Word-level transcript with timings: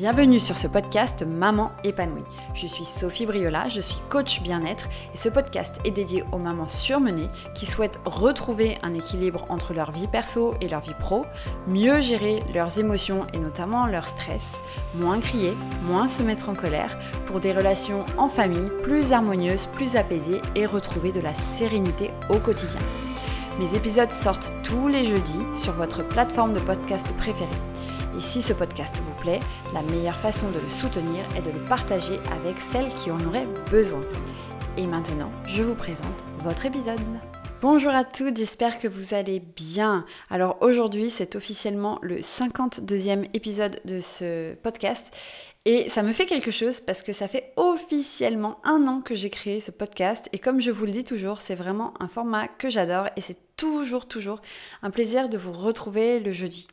Bienvenue 0.00 0.40
sur 0.40 0.56
ce 0.56 0.66
podcast 0.66 1.24
Maman 1.26 1.72
épanouie. 1.84 2.24
Je 2.54 2.66
suis 2.66 2.86
Sophie 2.86 3.26
Briola, 3.26 3.68
je 3.68 3.82
suis 3.82 4.00
coach 4.08 4.40
bien-être 4.40 4.88
et 5.12 5.16
ce 5.18 5.28
podcast 5.28 5.76
est 5.84 5.90
dédié 5.90 6.24
aux 6.32 6.38
mamans 6.38 6.68
surmenées 6.68 7.28
qui 7.54 7.66
souhaitent 7.66 8.00
retrouver 8.06 8.78
un 8.82 8.94
équilibre 8.94 9.44
entre 9.50 9.74
leur 9.74 9.92
vie 9.92 10.08
perso 10.08 10.54
et 10.62 10.68
leur 10.68 10.80
vie 10.80 10.94
pro, 10.98 11.26
mieux 11.66 12.00
gérer 12.00 12.42
leurs 12.54 12.78
émotions 12.78 13.26
et 13.34 13.38
notamment 13.38 13.86
leur 13.86 14.08
stress, 14.08 14.64
moins 14.94 15.20
crier, 15.20 15.52
moins 15.82 16.08
se 16.08 16.22
mettre 16.22 16.48
en 16.48 16.54
colère 16.54 16.98
pour 17.26 17.40
des 17.40 17.52
relations 17.52 18.06
en 18.16 18.30
famille 18.30 18.70
plus 18.82 19.12
harmonieuses, 19.12 19.66
plus 19.74 19.96
apaisées 19.96 20.40
et 20.56 20.64
retrouver 20.64 21.12
de 21.12 21.20
la 21.20 21.34
sérénité 21.34 22.10
au 22.30 22.38
quotidien. 22.38 22.80
Mes 23.58 23.74
épisodes 23.74 24.14
sortent 24.14 24.50
tous 24.62 24.88
les 24.88 25.04
jeudis 25.04 25.44
sur 25.52 25.74
votre 25.74 26.08
plateforme 26.08 26.54
de 26.54 26.60
podcast 26.60 27.06
préférée. 27.18 27.50
Et 28.20 28.22
si 28.22 28.42
ce 28.42 28.52
podcast 28.52 28.94
vous 28.98 29.14
plaît, 29.22 29.40
la 29.72 29.80
meilleure 29.80 30.20
façon 30.20 30.50
de 30.50 30.58
le 30.58 30.68
soutenir 30.68 31.24
est 31.38 31.40
de 31.40 31.50
le 31.50 31.64
partager 31.70 32.20
avec 32.30 32.58
celles 32.58 32.94
qui 32.94 33.10
en 33.10 33.18
auraient 33.24 33.46
besoin. 33.70 34.02
Et 34.76 34.86
maintenant, 34.86 35.32
je 35.46 35.62
vous 35.62 35.74
présente 35.74 36.22
votre 36.40 36.66
épisode. 36.66 37.00
Bonjour 37.62 37.92
à 37.94 38.04
toutes, 38.04 38.36
j'espère 38.36 38.78
que 38.78 38.88
vous 38.88 39.14
allez 39.14 39.40
bien. 39.40 40.04
Alors 40.28 40.58
aujourd'hui, 40.60 41.08
c'est 41.08 41.34
officiellement 41.34 41.98
le 42.02 42.18
52e 42.18 43.24
épisode 43.32 43.80
de 43.86 44.00
ce 44.00 44.52
podcast. 44.56 45.16
Et 45.64 45.88
ça 45.88 46.02
me 46.02 46.12
fait 46.12 46.26
quelque 46.26 46.50
chose 46.50 46.82
parce 46.82 47.02
que 47.02 47.14
ça 47.14 47.26
fait 47.26 47.54
officiellement 47.56 48.58
un 48.64 48.86
an 48.86 49.00
que 49.00 49.14
j'ai 49.14 49.30
créé 49.30 49.60
ce 49.60 49.70
podcast. 49.70 50.28
Et 50.34 50.38
comme 50.38 50.60
je 50.60 50.70
vous 50.70 50.84
le 50.84 50.92
dis 50.92 51.04
toujours, 51.04 51.40
c'est 51.40 51.54
vraiment 51.54 51.94
un 52.00 52.08
format 52.08 52.48
que 52.48 52.68
j'adore 52.68 53.06
et 53.16 53.22
c'est 53.22 53.56
toujours, 53.56 54.06
toujours 54.06 54.42
un 54.82 54.90
plaisir 54.90 55.30
de 55.30 55.38
vous 55.38 55.52
retrouver 55.52 56.20
le 56.20 56.32
jeudi. 56.32 56.68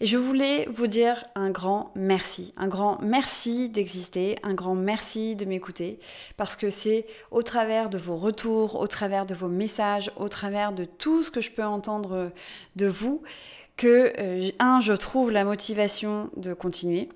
Et 0.00 0.06
je 0.06 0.16
voulais 0.16 0.66
vous 0.72 0.88
dire 0.88 1.24
un 1.36 1.50
grand 1.50 1.92
merci, 1.94 2.52
un 2.56 2.66
grand 2.66 2.98
merci 3.00 3.68
d'exister, 3.68 4.36
un 4.42 4.54
grand 4.54 4.74
merci 4.74 5.36
de 5.36 5.44
m'écouter, 5.44 6.00
parce 6.36 6.56
que 6.56 6.68
c'est 6.68 7.06
au 7.30 7.42
travers 7.42 7.90
de 7.90 7.98
vos 7.98 8.16
retours, 8.16 8.74
au 8.74 8.86
travers 8.88 9.24
de 9.24 9.34
vos 9.34 9.48
messages, 9.48 10.10
au 10.16 10.28
travers 10.28 10.72
de 10.72 10.84
tout 10.84 11.22
ce 11.22 11.30
que 11.30 11.40
je 11.40 11.52
peux 11.52 11.64
entendre 11.64 12.32
de 12.74 12.86
vous, 12.86 13.22
que, 13.76 14.12
euh, 14.18 14.50
un, 14.58 14.80
je 14.80 14.92
trouve 14.92 15.30
la 15.30 15.44
motivation 15.44 16.30
de 16.36 16.54
continuer, 16.54 17.08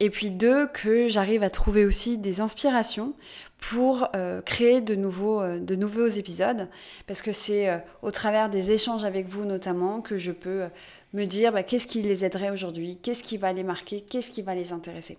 et 0.00 0.10
puis 0.10 0.30
deux, 0.30 0.66
que 0.66 1.08
j'arrive 1.08 1.42
à 1.42 1.50
trouver 1.50 1.84
aussi 1.84 2.18
des 2.18 2.40
inspirations 2.40 3.14
pour 3.58 4.08
euh, 4.14 4.40
créer 4.40 4.80
de 4.80 4.94
nouveaux, 4.94 5.42
euh, 5.42 5.58
de 5.58 5.74
nouveaux 5.74 6.06
épisodes, 6.06 6.68
parce 7.06 7.20
que 7.20 7.32
c'est 7.32 7.82
au 8.02 8.10
travers 8.10 8.48
des 8.48 8.70
échanges 8.70 9.04
avec 9.04 9.28
vous 9.28 9.44
notamment 9.44 10.00
que 10.00 10.16
je 10.16 10.32
peux 10.32 10.68
me 11.14 11.24
dire 11.24 11.52
bah, 11.52 11.62
qu'est-ce 11.62 11.86
qui 11.86 12.02
les 12.02 12.24
aiderait 12.24 12.50
aujourd'hui, 12.50 12.98
qu'est-ce 13.02 13.22
qui 13.22 13.36
va 13.36 13.52
les 13.52 13.62
marquer, 13.62 14.02
qu'est-ce 14.02 14.30
qui 14.30 14.42
va 14.42 14.54
les 14.54 14.72
intéresser. 14.72 15.18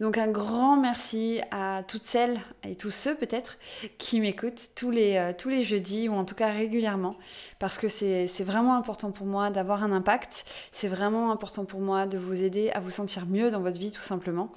Donc 0.00 0.18
un 0.18 0.28
grand 0.28 0.76
merci 0.76 1.40
à 1.50 1.82
toutes 1.86 2.04
celles 2.04 2.40
et 2.64 2.76
tous 2.76 2.90
ceux 2.90 3.14
peut-être 3.14 3.58
qui 3.98 4.20
m'écoutent 4.20 4.70
tous 4.74 4.90
les, 4.90 5.16
euh, 5.16 5.32
tous 5.36 5.48
les 5.48 5.64
jeudis 5.64 6.08
ou 6.08 6.14
en 6.14 6.24
tout 6.24 6.34
cas 6.34 6.52
régulièrement 6.52 7.16
parce 7.58 7.78
que 7.78 7.88
c'est 7.88 8.26
vraiment 8.44 8.76
important 8.76 9.10
pour 9.10 9.26
moi 9.26 9.50
d'avoir 9.50 9.82
un 9.82 9.92
impact, 9.92 10.44
c'est 10.70 10.88
vraiment 10.88 11.32
important 11.32 11.64
pour 11.64 11.80
moi 11.80 12.06
de 12.06 12.18
vous 12.18 12.44
aider 12.44 12.70
à 12.70 12.80
vous 12.80 12.90
sentir 12.90 13.26
mieux 13.26 13.50
dans 13.50 13.60
votre 13.60 13.78
vie 13.78 13.90
tout 13.90 14.02
simplement 14.02 14.52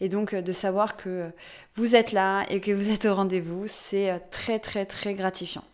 et 0.00 0.08
donc 0.08 0.34
euh, 0.34 0.42
de 0.42 0.52
savoir 0.52 0.96
que 0.96 1.30
vous 1.76 1.96
êtes 1.96 2.12
là 2.12 2.44
et 2.48 2.60
que 2.60 2.70
vous 2.70 2.90
êtes 2.90 3.04
au 3.04 3.14
rendez-vous, 3.14 3.64
c'est 3.66 4.10
euh, 4.10 4.18
très 4.30 4.58
très 4.58 4.86
très 4.86 5.14
gratifiant. 5.14 5.64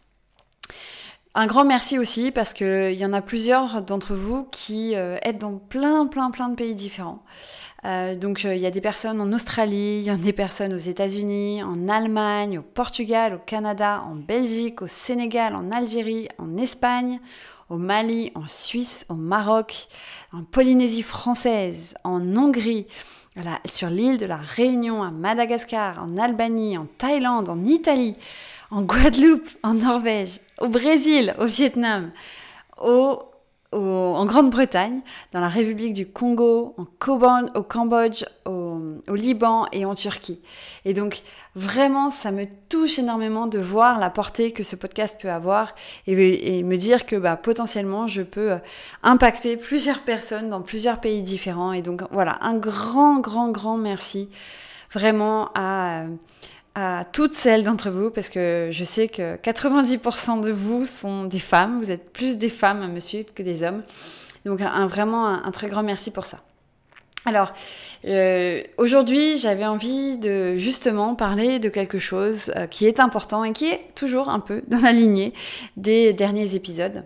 Un 1.37 1.47
grand 1.47 1.65
merci 1.65 1.97
aussi 1.97 2.33
parce 2.33 2.53
qu'il 2.53 2.93
y 2.95 3.07
en 3.07 3.13
a 3.13 3.23
plusieurs 3.23 3.83
d'entre 3.83 4.15
vous 4.15 4.49
qui 4.51 4.97
euh, 4.97 5.17
êtes 5.23 5.39
dans 5.39 5.59
plein, 5.59 6.09
plein, 6.09 6.33
plein 6.33 6.49
de 6.49 6.57
pays 6.57 6.75
différents. 6.75 7.23
Euh, 7.85 8.17
donc 8.17 8.45
euh, 8.45 8.57
il 8.57 8.61
y 8.61 8.67
a 8.67 8.73
des 8.73 8.81
personnes 8.81 9.21
en 9.21 9.33
Australie, 9.33 10.01
il 10.01 10.03
y 10.03 10.11
a 10.11 10.17
des 10.17 10.33
personnes 10.33 10.75
aux 10.75 10.79
États-Unis, 10.79 11.63
en 11.63 11.89
Allemagne, 11.89 12.59
au 12.59 12.63
Portugal, 12.63 13.35
au 13.35 13.39
Canada, 13.39 14.03
en 14.11 14.17
Belgique, 14.17 14.83
au 14.83 14.89
Sénégal, 14.89 15.55
en 15.55 15.71
Algérie, 15.71 16.27
en 16.39 16.57
Espagne, 16.57 17.21
au 17.69 17.77
Mali, 17.77 18.33
en 18.35 18.49
Suisse, 18.49 19.07
au 19.09 19.15
Maroc, 19.15 19.87
en 20.33 20.43
Polynésie 20.43 21.03
française, 21.03 21.95
en 22.03 22.37
Hongrie, 22.37 22.89
sur 23.65 23.89
l'île 23.89 24.19
de 24.19 24.27
la 24.27 24.37
Réunion, 24.37 25.05
à 25.05 25.13
Madagascar, 25.13 26.03
en 26.03 26.19
Albanie, 26.19 26.77
en 26.77 26.87
Thaïlande, 26.99 27.49
en 27.49 27.65
Italie, 27.65 28.17
en 28.71 28.83
Guadeloupe, 28.83 29.49
en 29.63 29.75
Norvège, 29.75 30.41
au 30.61 30.69
Brésil, 30.69 31.35
au 31.39 31.45
Vietnam, 31.45 32.11
au, 32.81 33.23
en 33.73 34.25
Grande-Bretagne, 34.27 35.01
dans 35.33 35.41
la 35.41 35.49
République 35.49 35.93
du 35.93 36.07
Congo, 36.07 36.75
en 36.77 36.87
au 37.55 37.63
Cambodge, 37.63 38.25
au, 38.45 39.15
Liban 39.15 39.67
et 39.73 39.85
en 39.85 39.95
Turquie. 39.95 40.41
Et 40.85 40.95
donc 40.95 41.23
vraiment, 41.55 42.11
ça 42.11 42.31
me 42.33 42.47
touche 42.69 42.99
énormément 42.99 43.47
de 43.47 43.59
voir 43.59 43.99
la 43.99 44.11
portée 44.11 44.53
que 44.53 44.63
ce 44.63 44.77
podcast 44.77 45.21
peut 45.21 45.31
avoir 45.31 45.75
et, 46.07 46.63
me 46.63 46.77
dire 46.77 47.07
que 47.07 47.17
bah, 47.17 47.37
potentiellement 47.37 48.07
je 48.07 48.23
peux 48.23 48.53
euh, 48.53 48.59
impacter 49.03 49.57
plusieurs 49.57 50.01
personnes 50.01 50.49
dans 50.49 50.63
plusieurs 50.63 51.01
pays 51.01 51.23
différents. 51.23 51.73
Et 51.73 51.83
donc 51.83 52.03
voilà, 52.11 52.39
un 52.41 52.57
grand, 52.57 53.19
grand, 53.21 53.51
grand 53.51 53.77
merci 53.77 54.31
vraiment 54.93 55.51
à 55.55 56.05
à 56.75 57.05
toutes 57.13 57.33
celles 57.33 57.65
d'entre 57.65 57.91
vous, 57.91 58.11
parce 58.11 58.29
que 58.29 58.69
je 58.71 58.85
sais 58.85 59.09
que 59.09 59.37
90% 59.37 60.41
de 60.41 60.53
vous 60.53 60.85
sont 60.85 61.25
des 61.25 61.41
femmes, 61.41 61.79
vous 61.79 61.91
êtes 61.91 62.13
plus 62.13 62.39
des 62.39 62.49
femmes 62.49 63.01
suivre 63.01 63.33
que 63.35 63.43
des 63.43 63.63
hommes. 63.63 63.83
Donc 64.45 64.61
un, 64.61 64.87
vraiment 64.87 65.27
un, 65.27 65.51
très 65.51 65.69
grand 65.69 65.83
merci 65.83 66.13
pour 66.13 66.27
ça. 66.27 66.39
Alors, 67.27 67.53
euh, 68.07 68.63
aujourd'hui, 68.79 69.37
j'avais 69.37 69.67
envie 69.67 70.17
de 70.17 70.57
justement 70.57 71.15
parler 71.15 71.59
de 71.59 71.69
quelque 71.69 71.99
chose 71.99 72.51
euh, 72.57 72.67
qui 72.67 72.87
est 72.87 72.99
important 72.99 73.45
et 73.45 73.53
qui 73.53 73.67
est 73.67 73.95
toujours 73.95 74.31
un 74.31 74.41
peu 74.41 74.63
dans 74.69 74.81
la 74.81 74.93
lignée 74.93 75.35
des 75.77 76.15
derniers 76.15 76.55
épisodes. 76.55 77.05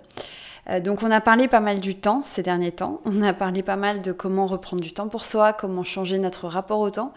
Euh, 0.71 0.81
donc 0.81 1.03
on 1.03 1.11
a 1.11 1.21
parlé 1.21 1.49
pas 1.49 1.61
mal 1.61 1.81
du 1.81 1.95
temps 1.95 2.23
ces 2.25 2.43
derniers 2.43 2.73
temps, 2.73 3.01
on 3.05 3.23
a 3.23 3.33
parlé 3.33 3.63
pas 3.63 3.77
mal 3.77 4.03
de 4.03 4.13
comment 4.13 4.47
reprendre 4.47 4.83
du 4.83 4.93
temps 4.93 5.09
pour 5.09 5.25
soi, 5.25 5.53
comment 5.53 5.85
changer 5.85 6.19
notre 6.19 6.49
rapport 6.49 6.81
au 6.81 6.91
temps. 6.91 7.13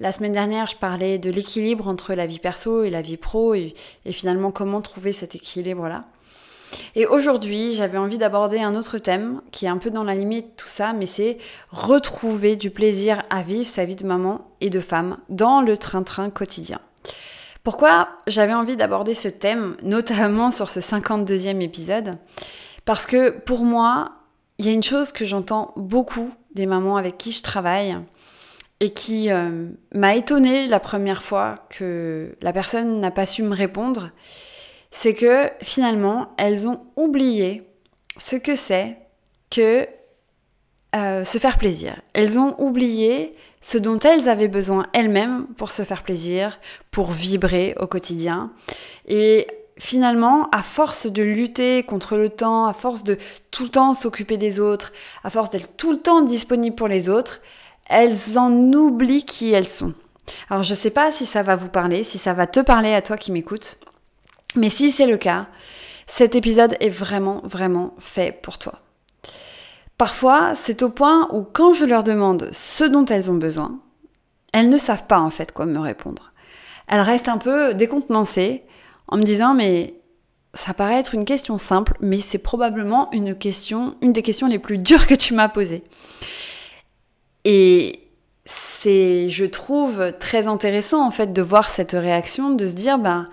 La 0.00 0.12
semaine 0.12 0.32
dernière, 0.32 0.66
je 0.66 0.76
parlais 0.76 1.18
de 1.18 1.30
l'équilibre 1.30 1.88
entre 1.88 2.14
la 2.14 2.26
vie 2.26 2.38
perso 2.38 2.82
et 2.84 2.90
la 2.90 3.02
vie 3.02 3.16
pro 3.16 3.54
et, 3.54 3.74
finalement 4.10 4.50
comment 4.50 4.80
trouver 4.80 5.12
cet 5.12 5.34
équilibre-là. 5.34 6.04
Et 6.94 7.06
aujourd'hui, 7.06 7.74
j'avais 7.74 7.98
envie 7.98 8.18
d'aborder 8.18 8.60
un 8.60 8.76
autre 8.76 8.98
thème 8.98 9.40
qui 9.50 9.66
est 9.66 9.68
un 9.68 9.78
peu 9.78 9.90
dans 9.90 10.04
la 10.04 10.14
limite 10.14 10.46
de 10.46 10.52
tout 10.56 10.68
ça, 10.68 10.92
mais 10.92 11.06
c'est 11.06 11.38
retrouver 11.70 12.54
du 12.54 12.70
plaisir 12.70 13.22
à 13.28 13.42
vivre 13.42 13.66
sa 13.66 13.84
vie 13.84 13.96
de 13.96 14.06
maman 14.06 14.48
et 14.60 14.70
de 14.70 14.80
femme 14.80 15.18
dans 15.28 15.62
le 15.62 15.76
train-train 15.76 16.30
quotidien. 16.30 16.80
Pourquoi 17.64 18.08
j'avais 18.26 18.54
envie 18.54 18.76
d'aborder 18.76 19.14
ce 19.14 19.28
thème, 19.28 19.76
notamment 19.82 20.50
sur 20.50 20.70
ce 20.70 20.80
52e 20.80 21.60
épisode? 21.60 22.16
Parce 22.90 23.06
que 23.06 23.30
pour 23.30 23.60
moi, 23.60 24.10
il 24.58 24.66
y 24.66 24.68
a 24.68 24.72
une 24.72 24.82
chose 24.82 25.12
que 25.12 25.24
j'entends 25.24 25.72
beaucoup 25.76 26.28
des 26.56 26.66
mamans 26.66 26.96
avec 26.96 27.18
qui 27.18 27.30
je 27.30 27.40
travaille 27.40 27.96
et 28.80 28.92
qui 28.92 29.30
euh, 29.30 29.68
m'a 29.94 30.16
étonnée 30.16 30.66
la 30.66 30.80
première 30.80 31.22
fois 31.22 31.68
que 31.70 32.34
la 32.42 32.52
personne 32.52 32.98
n'a 32.98 33.12
pas 33.12 33.26
su 33.26 33.44
me 33.44 33.54
répondre, 33.54 34.10
c'est 34.90 35.14
que 35.14 35.48
finalement, 35.62 36.34
elles 36.36 36.66
ont 36.66 36.80
oublié 36.96 37.62
ce 38.18 38.34
que 38.34 38.56
c'est 38.56 38.98
que 39.50 39.86
euh, 40.96 41.22
se 41.22 41.38
faire 41.38 41.58
plaisir. 41.58 41.94
Elles 42.12 42.40
ont 42.40 42.56
oublié 42.58 43.36
ce 43.60 43.78
dont 43.78 44.00
elles 44.00 44.28
avaient 44.28 44.48
besoin 44.48 44.88
elles-mêmes 44.94 45.46
pour 45.56 45.70
se 45.70 45.84
faire 45.84 46.02
plaisir, 46.02 46.58
pour 46.90 47.12
vibrer 47.12 47.76
au 47.78 47.86
quotidien. 47.86 48.50
Et 49.06 49.46
finalement, 49.80 50.48
à 50.52 50.62
force 50.62 51.06
de 51.06 51.22
lutter 51.22 51.82
contre 51.82 52.16
le 52.16 52.28
temps, 52.28 52.66
à 52.66 52.74
force 52.74 53.02
de 53.02 53.16
tout 53.50 53.64
le 53.64 53.70
temps 53.70 53.94
s'occuper 53.94 54.36
des 54.36 54.60
autres, 54.60 54.92
à 55.24 55.30
force 55.30 55.50
d'être 55.50 55.76
tout 55.76 55.90
le 55.90 55.98
temps 55.98 56.20
disponible 56.20 56.76
pour 56.76 56.86
les 56.86 57.08
autres, 57.08 57.40
elles 57.88 58.38
en 58.38 58.52
oublient 58.52 59.24
qui 59.24 59.52
elles 59.52 59.66
sont. 59.66 59.94
Alors 60.50 60.62
je 60.62 60.70
ne 60.70 60.76
sais 60.76 60.90
pas 60.90 61.10
si 61.10 61.24
ça 61.24 61.42
va 61.42 61.56
vous 61.56 61.70
parler, 61.70 62.04
si 62.04 62.18
ça 62.18 62.34
va 62.34 62.46
te 62.46 62.60
parler 62.60 62.92
à 62.92 63.00
toi 63.00 63.16
qui 63.16 63.32
m'écoutes, 63.32 63.78
mais 64.54 64.68
si 64.68 64.90
c'est 64.90 65.06
le 65.06 65.16
cas, 65.16 65.46
cet 66.06 66.34
épisode 66.34 66.76
est 66.80 66.90
vraiment, 66.90 67.40
vraiment 67.44 67.94
fait 67.98 68.38
pour 68.42 68.58
toi. 68.58 68.80
Parfois, 69.96 70.54
c'est 70.54 70.82
au 70.82 70.90
point 70.90 71.26
où 71.32 71.42
quand 71.42 71.72
je 71.72 71.86
leur 71.86 72.04
demande 72.04 72.50
ce 72.52 72.84
dont 72.84 73.06
elles 73.06 73.30
ont 73.30 73.34
besoin, 73.34 73.80
elles 74.52 74.68
ne 74.68 74.78
savent 74.78 75.06
pas 75.06 75.20
en 75.20 75.30
fait 75.30 75.52
quoi 75.52 75.64
me 75.64 75.78
répondre. 75.78 76.32
Elles 76.86 77.00
restent 77.00 77.28
un 77.28 77.38
peu 77.38 77.72
décontenancées 77.72 78.62
en 79.10 79.16
me 79.16 79.24
disant 79.24 79.54
mais 79.54 79.94
ça 80.54 80.74
paraît 80.74 80.98
être 80.98 81.14
une 81.14 81.24
question 81.24 81.58
simple, 81.58 81.96
mais 82.00 82.18
c'est 82.18 82.42
probablement 82.42 83.08
une 83.12 83.34
question, 83.36 83.94
une 84.02 84.12
des 84.12 84.22
questions 84.22 84.48
les 84.48 84.58
plus 84.58 84.78
dures 84.78 85.06
que 85.06 85.14
tu 85.14 85.34
m'as 85.34 85.48
posées. 85.48 85.84
Et 87.44 88.00
c'est, 88.44 89.28
je 89.28 89.44
trouve, 89.44 90.12
très 90.18 90.48
intéressant 90.48 91.06
en 91.06 91.10
fait 91.10 91.32
de 91.32 91.42
voir 91.42 91.70
cette 91.70 91.92
réaction, 91.92 92.50
de 92.50 92.66
se 92.66 92.74
dire 92.74 92.98
ben 92.98 93.28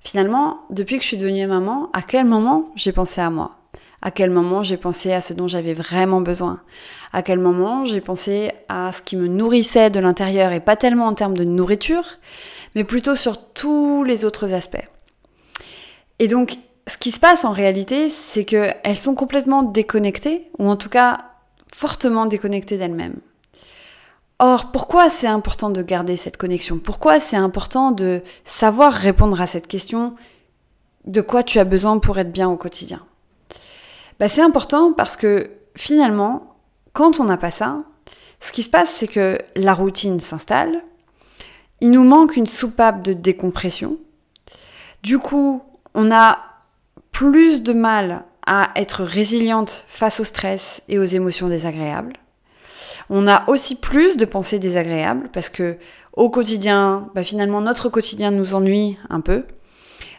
finalement, 0.00 0.60
depuis 0.70 0.96
que 0.96 1.02
je 1.02 1.08
suis 1.08 1.18
devenue 1.18 1.46
maman, 1.46 1.90
à 1.92 2.02
quel 2.02 2.24
moment 2.24 2.70
j'ai 2.74 2.92
pensé 2.92 3.20
à 3.20 3.30
moi? 3.30 3.56
À 4.02 4.10
quel 4.10 4.30
moment 4.30 4.62
j'ai 4.62 4.76
pensé 4.76 5.12
à 5.12 5.20
ce 5.20 5.32
dont 5.32 5.48
j'avais 5.48 5.74
vraiment 5.74 6.20
besoin? 6.20 6.60
À 7.12 7.22
quel 7.22 7.38
moment 7.38 7.84
j'ai 7.84 8.00
pensé 8.00 8.52
à 8.68 8.92
ce 8.92 9.02
qui 9.02 9.16
me 9.16 9.26
nourrissait 9.26 9.90
de 9.90 10.00
l'intérieur 10.00 10.52
et 10.52 10.60
pas 10.60 10.76
tellement 10.76 11.06
en 11.06 11.14
termes 11.14 11.36
de 11.36 11.44
nourriture, 11.44 12.04
mais 12.74 12.84
plutôt 12.84 13.16
sur 13.16 13.52
tous 13.52 14.04
les 14.04 14.24
autres 14.24 14.54
aspects? 14.54 14.86
Et 16.18 16.28
donc, 16.28 16.58
ce 16.86 16.98
qui 16.98 17.10
se 17.10 17.20
passe 17.20 17.44
en 17.44 17.52
réalité, 17.52 18.08
c'est 18.08 18.44
qu'elles 18.44 18.96
sont 18.96 19.14
complètement 19.14 19.62
déconnectées, 19.62 20.50
ou 20.58 20.68
en 20.68 20.76
tout 20.76 20.88
cas 20.88 21.18
fortement 21.72 22.26
déconnectées 22.26 22.78
d'elles-mêmes. 22.78 23.20
Or, 24.38 24.70
pourquoi 24.70 25.08
c'est 25.08 25.26
important 25.26 25.70
de 25.70 25.82
garder 25.82 26.16
cette 26.16 26.36
connexion? 26.36 26.78
Pourquoi 26.78 27.18
c'est 27.18 27.36
important 27.36 27.90
de 27.90 28.22
savoir 28.44 28.92
répondre 28.92 29.40
à 29.40 29.46
cette 29.46 29.66
question 29.66 30.14
de 31.06 31.20
quoi 31.20 31.42
tu 31.42 31.58
as 31.58 31.64
besoin 31.64 31.98
pour 31.98 32.18
être 32.18 32.32
bien 32.32 32.48
au 32.48 32.56
quotidien? 32.56 33.02
Bah, 34.18 34.28
C'est 34.28 34.42
important 34.42 34.92
parce 34.92 35.16
que 35.16 35.50
finalement, 35.74 36.56
quand 36.92 37.18
on 37.18 37.24
n'a 37.24 37.38
pas 37.38 37.50
ça, 37.50 37.82
ce 38.40 38.52
qui 38.52 38.62
se 38.62 38.70
passe, 38.70 38.90
c'est 38.90 39.08
que 39.08 39.38
la 39.54 39.74
routine 39.74 40.20
s'installe, 40.20 40.82
il 41.80 41.90
nous 41.90 42.04
manque 42.04 42.36
une 42.36 42.46
soupape 42.46 43.02
de 43.02 43.12
décompression. 43.12 43.96
Du 45.02 45.18
coup, 45.18 45.62
on 45.96 46.12
a 46.12 46.38
plus 47.10 47.62
de 47.62 47.72
mal 47.72 48.24
à 48.46 48.70
être 48.76 49.02
résiliente 49.02 49.84
face 49.88 50.20
au 50.20 50.24
stress 50.24 50.82
et 50.88 50.98
aux 50.98 51.04
émotions 51.04 51.48
désagréables. 51.48 52.12
On 53.08 53.26
a 53.26 53.48
aussi 53.48 53.76
plus 53.76 54.16
de 54.16 54.26
pensées 54.26 54.58
désagréables 54.58 55.30
parce 55.32 55.48
que 55.48 55.78
au 56.12 56.28
quotidien, 56.30 57.10
bah 57.14 57.24
finalement 57.24 57.60
notre 57.60 57.88
quotidien 57.88 58.30
nous 58.30 58.54
ennuie 58.54 58.98
un 59.08 59.20
peu. 59.20 59.44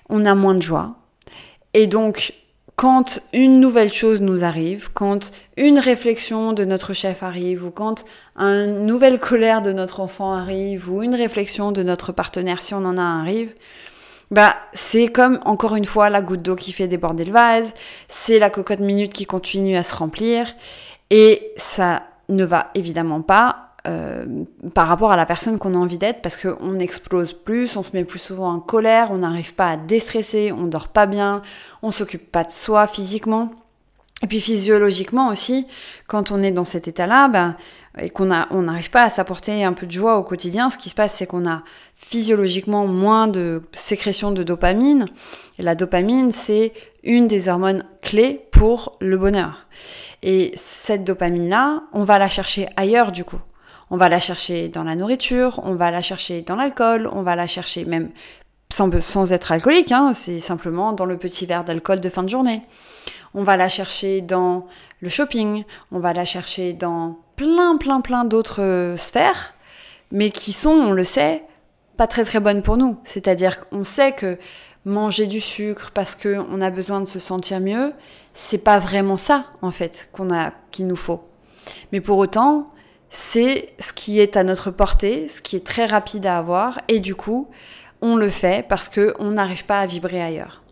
On 0.09 0.25
a 0.25 0.35
moins 0.35 0.55
de 0.55 0.61
joie. 0.61 0.95
Et 1.73 1.85
donc 1.85 2.33
quand 2.75 3.19
une 3.33 3.59
nouvelle 3.59 3.93
chose 3.93 4.21
nous 4.21 4.43
arrive, 4.43 4.89
quand 4.93 5.31
une 5.57 5.79
réflexion 5.79 6.53
de 6.53 6.65
notre 6.65 6.93
chef 6.93 7.23
arrive, 7.23 7.65
ou 7.65 7.71
quand 7.71 8.03
une 8.35 8.85
nouvelle 8.85 9.19
colère 9.19 9.61
de 9.61 9.73
notre 9.73 9.99
enfant 9.99 10.33
arrive, 10.33 10.91
ou 10.91 11.01
une 11.01 11.15
réflexion 11.15 11.71
de 11.71 11.81
notre 11.83 12.11
partenaire, 12.11 12.61
si 12.61 12.73
on 12.73 12.85
en 12.85 12.97
a 12.97 13.01
un, 13.01 13.21
arrive, 13.21 13.51
bah, 14.31 14.55
c'est 14.73 15.07
comme, 15.07 15.39
encore 15.45 15.75
une 15.75 15.85
fois, 15.85 16.09
la 16.09 16.21
goutte 16.21 16.41
d'eau 16.41 16.55
qui 16.55 16.71
fait 16.71 16.87
déborder 16.87 17.25
le 17.25 17.31
vase, 17.31 17.73
c'est 18.07 18.39
la 18.39 18.49
cocotte 18.49 18.79
minute 18.79 19.13
qui 19.13 19.25
continue 19.25 19.77
à 19.77 19.83
se 19.83 19.95
remplir, 19.95 20.53
et 21.09 21.51
ça 21.55 22.03
ne 22.29 22.43
va 22.43 22.71
évidemment 22.75 23.21
pas 23.21 23.67
euh, 23.87 24.25
par 24.73 24.87
rapport 24.87 25.13
à 25.13 25.15
la 25.15 25.25
personne 25.25 25.57
qu'on 25.57 25.73
a 25.73 25.77
envie 25.77 25.97
d'être 25.97 26.21
parce 26.21 26.35
qu'on 26.35 26.77
explose 26.77 27.31
plus, 27.31 27.77
on 27.77 27.83
se 27.83 27.91
met 27.93 28.03
plus 28.03 28.19
souvent 28.19 28.51
en 28.51 28.59
colère, 28.59 29.11
on 29.11 29.19
n'arrive 29.19 29.53
pas 29.53 29.69
à 29.69 29.77
déstresser, 29.77 30.51
on 30.51 30.65
dort 30.65 30.89
pas 30.89 31.05
bien, 31.05 31.41
on 31.81 31.91
s'occupe 31.91 32.29
pas 32.29 32.43
de 32.43 32.51
soi 32.51 32.85
physiquement. 32.87 33.51
Et 34.23 34.27
puis 34.27 34.41
physiologiquement 34.41 35.29
aussi, 35.29 35.67
quand 36.07 36.31
on 36.31 36.41
est 36.41 36.51
dans 36.51 36.65
cet 36.65 36.87
état-là, 36.87 37.27
ben, 37.27 37.55
et 37.99 38.09
qu'on 38.09 38.31
on 38.49 38.63
n'arrive 38.63 38.89
pas 38.89 39.03
à 39.03 39.09
s'apporter 39.09 39.63
un 39.63 39.73
peu 39.73 39.85
de 39.85 39.91
joie 39.91 40.17
au 40.17 40.23
quotidien, 40.23 40.69
ce 40.69 40.77
qui 40.77 40.89
se 40.89 40.95
passe, 40.95 41.13
c'est 41.13 41.27
qu'on 41.27 41.47
a 41.47 41.63
physiologiquement 41.95 42.87
moins 42.87 43.27
de 43.27 43.61
sécrétion 43.73 44.31
de 44.31 44.43
dopamine. 44.43 45.05
Et 45.59 45.63
la 45.63 45.75
dopamine, 45.75 46.31
c'est 46.31 46.73
une 47.03 47.27
des 47.27 47.47
hormones 47.47 47.83
clés 48.01 48.47
pour 48.51 48.97
le 48.99 49.17
bonheur. 49.17 49.67
Et 50.23 50.51
cette 50.55 51.03
dopamine-là, 51.03 51.83
on 51.93 52.03
va 52.03 52.17
la 52.17 52.27
chercher 52.27 52.67
ailleurs 52.75 53.11
du 53.11 53.23
coup. 53.23 53.39
On 53.89 53.97
va 53.97 54.09
la 54.09 54.19
chercher 54.19 54.67
dans 54.67 54.83
la 54.83 54.95
nourriture, 54.95 55.61
on 55.63 55.75
va 55.75 55.91
la 55.91 56.01
chercher 56.01 56.41
dans 56.41 56.55
l'alcool, 56.55 57.09
on 57.13 57.21
va 57.21 57.35
la 57.35 57.47
chercher 57.47 57.85
même 57.85 58.09
sans, 58.69 58.91
sans 58.99 59.31
être 59.31 59.51
alcoolique, 59.51 59.91
hein, 59.91 60.11
c'est 60.13 60.39
simplement 60.39 60.91
dans 60.91 61.05
le 61.05 61.17
petit 61.17 61.45
verre 61.45 61.63
d'alcool 61.63 62.01
de 62.01 62.09
fin 62.09 62.23
de 62.23 62.29
journée. 62.29 62.63
On 63.33 63.43
va 63.43 63.57
la 63.57 63.69
chercher 63.69 64.21
dans 64.21 64.67
le 65.01 65.09
shopping, 65.09 65.63
on 65.91 65.99
va 65.99 66.13
la 66.13 66.25
chercher 66.25 66.73
dans 66.73 67.17
plein, 67.35 67.77
plein, 67.77 68.01
plein 68.01 68.25
d'autres 68.25 68.61
euh, 68.61 68.97
sphères, 68.97 69.53
mais 70.11 70.31
qui 70.31 70.53
sont, 70.53 70.71
on 70.71 70.91
le 70.91 71.03
sait, 71.03 71.43
pas 71.97 72.07
très 72.07 72.23
très 72.23 72.39
bonnes 72.39 72.61
pour 72.61 72.77
nous. 72.77 72.97
C'est-à-dire 73.03 73.67
qu'on 73.67 73.83
sait 73.83 74.11
que 74.11 74.37
manger 74.85 75.27
du 75.27 75.41
sucre 75.41 75.91
parce 75.93 76.15
qu'on 76.15 76.61
a 76.61 76.69
besoin 76.69 77.01
de 77.01 77.07
se 77.07 77.19
sentir 77.19 77.59
mieux, 77.59 77.93
c'est 78.33 78.63
pas 78.63 78.79
vraiment 78.79 79.17
ça, 79.17 79.45
en 79.61 79.71
fait, 79.71 80.09
qu'on 80.13 80.33
a, 80.33 80.51
qu'il 80.71 80.87
nous 80.87 80.95
faut. 80.95 81.21
Mais 81.91 82.01
pour 82.01 82.17
autant, 82.17 82.71
c'est 83.09 83.69
ce 83.79 83.93
qui 83.93 84.19
est 84.19 84.37
à 84.37 84.43
notre 84.43 84.71
portée, 84.71 85.27
ce 85.27 85.41
qui 85.41 85.55
est 85.55 85.65
très 85.65 85.85
rapide 85.85 86.25
à 86.25 86.37
avoir, 86.37 86.79
et 86.87 86.99
du 86.99 87.15
coup, 87.15 87.49
on 88.01 88.15
le 88.15 88.29
fait 88.29 88.65
parce 88.67 88.89
qu'on 88.89 89.31
n'arrive 89.31 89.65
pas 89.65 89.79
à 89.79 89.85
vibrer 89.85 90.21
ailleurs. 90.21 90.63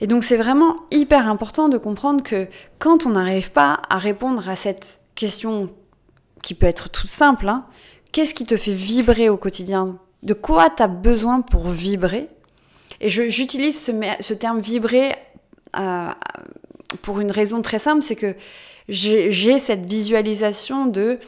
Et 0.00 0.06
donc 0.06 0.24
c'est 0.24 0.36
vraiment 0.36 0.76
hyper 0.90 1.28
important 1.28 1.68
de 1.68 1.78
comprendre 1.78 2.22
que 2.22 2.48
quand 2.78 3.06
on 3.06 3.10
n'arrive 3.10 3.50
pas 3.50 3.82
à 3.90 3.98
répondre 3.98 4.48
à 4.48 4.56
cette 4.56 5.00
question 5.14 5.70
qui 6.42 6.54
peut 6.54 6.66
être 6.66 6.88
toute 6.88 7.10
simple, 7.10 7.48
hein, 7.48 7.66
qu'est-ce 8.12 8.34
qui 8.34 8.46
te 8.46 8.56
fait 8.56 8.72
vibrer 8.72 9.28
au 9.28 9.36
quotidien? 9.36 9.98
De 10.22 10.34
quoi 10.34 10.70
tu 10.70 10.82
as 10.82 10.88
besoin 10.88 11.42
pour 11.42 11.68
vibrer? 11.68 12.28
Et 13.00 13.08
j'utilise 13.08 13.80
ce, 13.80 14.34
terme 14.34 14.60
vibrer 14.60 15.14
euh, 15.78 16.10
pour 17.02 17.20
une 17.20 17.30
raison 17.30 17.62
très 17.62 17.78
simple, 17.78 18.02
c'est 18.02 18.16
que 18.16 18.34
j'ai 18.88 19.58
cette 19.58 19.86
visualisation 19.88 20.86
de 20.86 21.18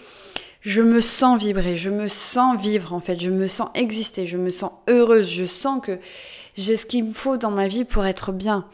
je 0.61 0.81
me 0.81 1.01
sens 1.01 1.39
vibrer, 1.39 1.77
je 1.77 1.91
me 1.91 2.09
sens 2.09 2.61
vivre 2.61 2.93
en 2.93 3.01
fait, 3.01 3.21
je 3.21 3.31
me 3.31 3.47
sens 3.47 3.69
exister, 3.75 4.27
je 4.27 4.37
me 4.37 4.51
sens 4.51 4.73
heureuse, 4.89 5.31
je 5.31 5.45
sens 5.45 5.81
que 5.83 5.99
j'ai 6.57 6.77
ce 6.77 6.87
qu'il 6.87 7.05
me 7.05 7.13
faut 7.13 7.37
dans 7.37 7.51
ma 7.51 7.69
vie 7.69 7.85
pour 7.85 8.05
être 8.05 8.33
bien. 8.33 8.67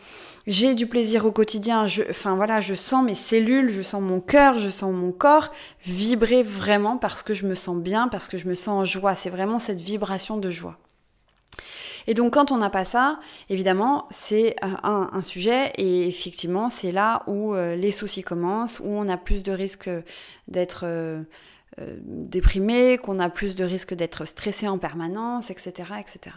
J'ai 0.46 0.74
du 0.74 0.86
plaisir 0.86 1.26
au 1.26 1.30
quotidien, 1.30 1.86
je, 1.86 2.02
enfin 2.08 2.34
voilà, 2.34 2.60
je 2.60 2.74
sens 2.74 3.04
mes 3.04 3.14
cellules, 3.14 3.70
je 3.70 3.82
sens 3.82 4.00
mon 4.00 4.20
cœur, 4.20 4.56
je 4.56 4.70
sens 4.70 4.94
mon 4.94 5.12
corps 5.12 5.52
vibrer 5.84 6.42
vraiment 6.42 6.96
parce 6.96 7.22
que 7.22 7.34
je 7.34 7.46
me 7.46 7.54
sens 7.54 7.76
bien, 7.76 8.08
parce 8.08 8.28
que 8.28 8.38
je 8.38 8.48
me 8.48 8.54
sens 8.54 8.68
en 8.68 8.84
joie. 8.84 9.14
C'est 9.14 9.28
vraiment 9.28 9.58
cette 9.58 9.80
vibration 9.80 10.38
de 10.38 10.48
joie. 10.48 10.78
Et 12.06 12.14
donc 12.14 12.32
quand 12.32 12.50
on 12.50 12.56
n'a 12.56 12.70
pas 12.70 12.86
ça, 12.86 13.20
évidemment, 13.50 14.06
c'est 14.10 14.56
un, 14.62 15.20
sujet 15.20 15.70
et 15.76 16.08
effectivement, 16.08 16.70
c'est 16.70 16.92
là 16.92 17.22
où 17.26 17.52
euh, 17.52 17.76
les 17.76 17.90
soucis 17.90 18.22
commencent, 18.22 18.80
où 18.80 18.86
on 18.86 19.06
a 19.10 19.18
plus 19.18 19.42
de 19.42 19.52
risques 19.52 19.90
d'être 20.48 20.84
euh, 20.84 21.22
euh, 21.78 21.98
déprimé, 22.00 22.96
qu'on 22.96 23.18
a 23.18 23.28
plus 23.28 23.54
de 23.54 23.64
risques 23.64 23.92
d'être 23.92 24.24
stressé 24.24 24.66
en 24.66 24.78
permanence, 24.78 25.50
etc., 25.50 25.92
etc. 26.00 26.36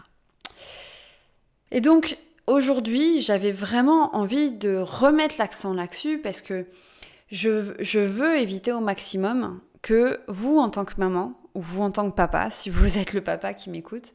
Et 1.71 1.81
donc 1.81 2.17
aujourd'hui, 2.47 3.21
j'avais 3.21 3.51
vraiment 3.51 4.15
envie 4.15 4.51
de 4.51 4.77
remettre 4.77 5.35
l'accent 5.39 5.73
là-dessus 5.73 6.19
parce 6.19 6.41
que 6.41 6.65
je, 7.31 7.99
veux 7.99 8.37
éviter 8.37 8.71
au 8.71 8.81
maximum 8.81 9.59
que 9.81 10.19
vous, 10.27 10.57
en 10.57 10.69
tant 10.69 10.85
que 10.85 10.93
maman, 10.97 11.33
ou 11.55 11.61
vous 11.61 11.81
en 11.81 11.91
tant 11.91 12.09
que 12.09 12.15
papa, 12.15 12.49
si 12.49 12.69
vous 12.69 12.97
êtes 12.97 13.13
le 13.13 13.21
papa 13.21 13.53
qui 13.53 13.69
m'écoute, 13.69 14.13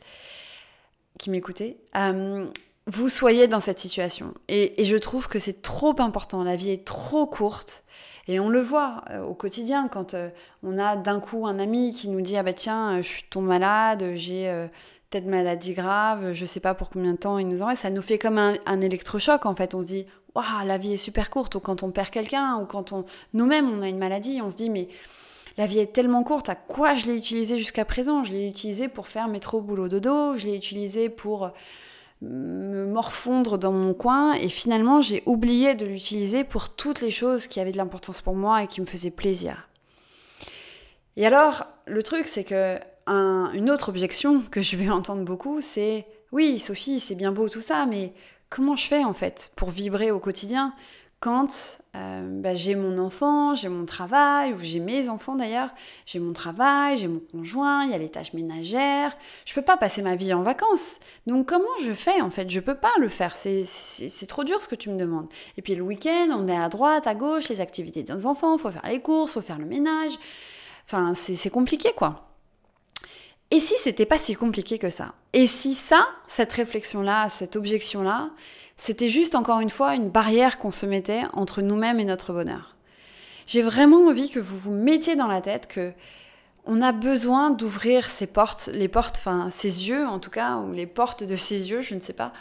qui 1.19 1.31
m'écoutez, 1.31 1.79
euh, 1.97 2.47
vous 2.87 3.09
soyez 3.09 3.49
dans 3.49 3.61
cette 3.61 3.79
situation. 3.79 4.35
Et, 4.49 4.85
je 4.85 4.97
trouve 4.97 5.29
que 5.29 5.39
c'est 5.39 5.63
trop 5.63 6.01
important. 6.01 6.45
La 6.45 6.57
vie 6.57 6.71
est 6.71 6.85
trop 6.85 7.27
courte. 7.27 7.85
Et 8.29 8.41
on 8.41 8.49
le 8.49 8.61
voit 8.61 9.05
euh, 9.11 9.23
au 9.23 9.35
quotidien 9.35 9.89
quand 9.89 10.15
euh, 10.15 10.31
on 10.63 10.79
a 10.79 10.97
d'un 10.97 11.21
coup 11.21 11.47
un 11.47 11.59
ami 11.59 11.93
qui 11.93 12.09
nous 12.09 12.21
dit 12.21 12.37
ah 12.37 12.43
bah 12.43 12.53
tiens 12.53 13.01
je 13.01 13.23
tombé 13.31 13.47
malade 13.47 14.05
j'ai 14.15 14.67
peut-être 15.11 15.27
maladie 15.27 15.75
grave 15.75 16.33
je 16.33 16.45
sais 16.45 16.61
pas 16.61 16.75
pour 16.75 16.91
combien 16.91 17.13
de 17.13 17.19
temps 17.19 17.39
il 17.39 17.49
nous 17.49 17.63
en 17.63 17.67
reste 17.67 17.83
ça 17.83 17.91
nous 17.91 18.03
fait 18.03 18.19
comme 18.19 18.39
un, 18.39 18.81
électrochoc 18.81 19.47
en 19.47 19.55
fait. 19.55 19.75
On 19.75 19.83
se 19.83 19.87
dit 19.87 20.07
waouh 20.35 20.67
la 20.67 20.79
vie 20.79 20.95
est 20.95 20.99
super 20.99 21.31
courte. 21.31 21.55
Ou 21.55 21.61
quand 21.61 21.83
on 21.83 21.91
perd 21.91 22.11
quelqu'un 22.11 22.57
ou 22.57 22.67
quand 22.67 22.93
on 22.93 23.05
nous-mêmes 23.33 23.71
on 23.71 23.83
a 23.83 23.89
une 23.89 23.99
maladie 23.99 24.41
on 24.43 24.51
se 24.51 24.57
dit 24.57 24.71
mais 24.71 24.89
la 25.57 25.67
vie 25.67 25.79
est 25.79 25.93
tellement 25.93 26.23
courte, 26.23 26.51
à 26.51 26.55
quoi 26.55 26.95
je 26.95 27.07
l'ai 27.07 27.17
utilisé 27.17 27.57
jusqu'à 27.57 27.87
présent? 27.87 28.25
Je 28.25 28.33
l'ai 28.33 28.47
utilisé 28.47 28.89
pour 28.89 29.09
faire 29.09 29.27
métro, 29.27 29.63
boulot, 29.63 29.89
dodo, 29.89 30.37
je 30.37 30.45
l'ai 30.45 30.55
utilisé 30.55 31.09
pour 31.09 31.51
me 32.23 32.87
morfondre 32.87 33.59
dans 33.59 33.73
mon 33.73 33.95
coin 33.95 34.35
et 34.35 34.49
finalement 34.49 35.01
j'ai 35.03 35.23
oublié 35.27 35.75
de 35.75 35.85
l'utiliser 35.85 36.45
pour 36.45 36.71
toutes 36.71 37.01
les 37.01 37.11
choses 37.11 37.47
qui 37.47 37.61
avaient 37.61 37.73
de 37.73 37.77
l'importance 37.77 38.23
pour 38.23 38.35
moi 38.35 38.63
et 38.63 38.67
qui 38.67 38.81
me 38.81 38.87
faisaient 38.87 39.11
plaisir. 39.11 39.69
Et 41.17 41.27
alors, 41.27 41.67
le 41.87 42.03
truc 42.03 42.27
c'est 42.27 42.45
que 42.45 42.79
une 43.07 43.71
autre 43.71 43.89
objection 43.89 44.43
que 44.43 44.63
je 44.63 44.77
vais 44.77 44.91
entendre 44.91 45.25
beaucoup, 45.25 45.61
c'est 45.61 46.07
oui, 46.33 46.59
Sophie, 46.59 47.01
c'est 47.01 47.15
bien 47.15 47.33
beau 47.33 47.49
tout 47.49 47.63
ça, 47.63 47.87
mais 47.87 48.13
comment 48.51 48.77
je 48.77 48.87
fais 48.87 49.05
en 49.05 49.15
fait 49.15 49.53
pour 49.57 49.71
vibrer 49.71 50.11
au 50.11 50.19
quotidien 50.19 50.75
quand 51.19 51.79
euh, 51.97 52.41
bah, 52.43 52.55
j'ai 52.55 52.75
mon 52.75 52.99
enfant, 52.99 53.55
j'ai 53.55 53.71
mon 53.71 53.87
travail, 53.87 54.53
ou 54.53 54.59
j'ai 54.61 54.81
mes 54.81 55.09
enfants 55.09 55.35
d'ailleurs, 55.35 55.71
j'ai 56.05 56.19
mon 56.19 56.35
travail, 56.35 56.99
j'ai 56.99 57.09
mon 57.09 57.21
conjoint, 57.21 57.85
il 57.85 57.91
y 57.91 57.95
a 57.95 57.99
les 57.99 58.11
tâches 58.11 58.35
ménagères, 58.35 59.17
je 59.47 59.55
peux 59.55 59.63
pas 59.63 59.79
passer 59.79 60.03
ma 60.03 60.15
vie 60.15 60.35
en 60.35 60.43
vacances. 60.43 61.01
Donc 61.27 61.49
comment 61.49 61.65
je 61.83 61.95
fais 61.95 62.21
en 62.21 62.29
fait? 62.31 62.51
Je 62.51 62.61
peux 62.61 62.75
pas 62.75 62.93
le 62.99 63.09
faire, 63.09 63.35
c'est 63.35 64.27
trop 64.29 64.45
dur 64.45 64.61
ce 64.61 64.69
que 64.69 64.75
tu 64.75 64.91
me 64.91 64.99
demandes. 64.99 65.29
Et 65.57 65.63
puis 65.63 65.75
le 65.75 65.83
week-end, 65.83 66.29
on 66.33 66.49
est 66.49 66.57
à 66.57 66.69
droite, 66.69 67.07
à 67.07 67.15
gauche, 67.15 67.49
les 67.49 67.63
activités 67.63 68.03
des 68.03 68.27
enfants, 68.27 68.59
faut 68.59 68.71
faire 68.71 68.87
les 68.87 69.01
courses, 69.01 69.33
faut 69.33 69.41
faire 69.41 69.59
le 69.59 69.67
ménage. 69.67 70.13
Enfin, 70.85 71.15
c'est 71.15 71.51
compliqué 71.51 71.93
quoi. 71.97 72.26
Et 73.51 73.61
si 73.61 73.75
c'était 73.77 74.07
pas 74.07 74.19
si 74.19 74.35
compliqué 74.35 74.79
que 74.79 74.91
ça? 74.91 75.15
Et 75.33 75.47
si 75.47 75.75
ça, 75.75 76.07
cette 76.27 76.53
réflexion-là, 76.53 77.29
cette 77.29 77.57
objection-là, 77.57 78.31
c'était 78.77 79.09
juste 79.09 79.35
encore 79.35 79.61
une 79.61 79.71
fois 79.71 79.95
une 79.95 80.11
barrière 80.11 80.59
qu'on 80.59 80.73
se 80.73 80.87
mettait 80.87 81.23
entre 81.33 81.63
nous-mêmes 81.63 82.01
et 82.01 82.05
notre 82.05 82.33
bonheur? 82.33 82.75
J'ai 83.47 83.63
vraiment 83.63 84.09
envie 84.09 84.31
que 84.31 84.41
vous 84.41 84.59
vous 84.59 84.73
mettiez 84.73 85.15
dans 85.15 85.29
la 85.29 85.41
tête 85.41 85.69
que 85.69 85.93
on 86.69 86.83
a 86.83 86.91
besoin 86.91 87.51
d'ouvrir 87.51 88.11
ses 88.11 88.27
portes, 88.27 88.69
les 88.73 88.89
portes, 88.89 89.19
enfin 89.19 89.51
ses 89.51 89.89
yeux 89.89 90.05
en 90.05 90.19
tout 90.19 90.31
cas, 90.31 90.57
ou 90.57 90.73
les 90.73 90.87
portes 90.87 91.23
de 91.23 91.37
ses 91.37 91.71
yeux, 91.71 91.81
je 91.81 91.95
ne 91.95 92.01
sais 92.01 92.13
pas, 92.13 92.33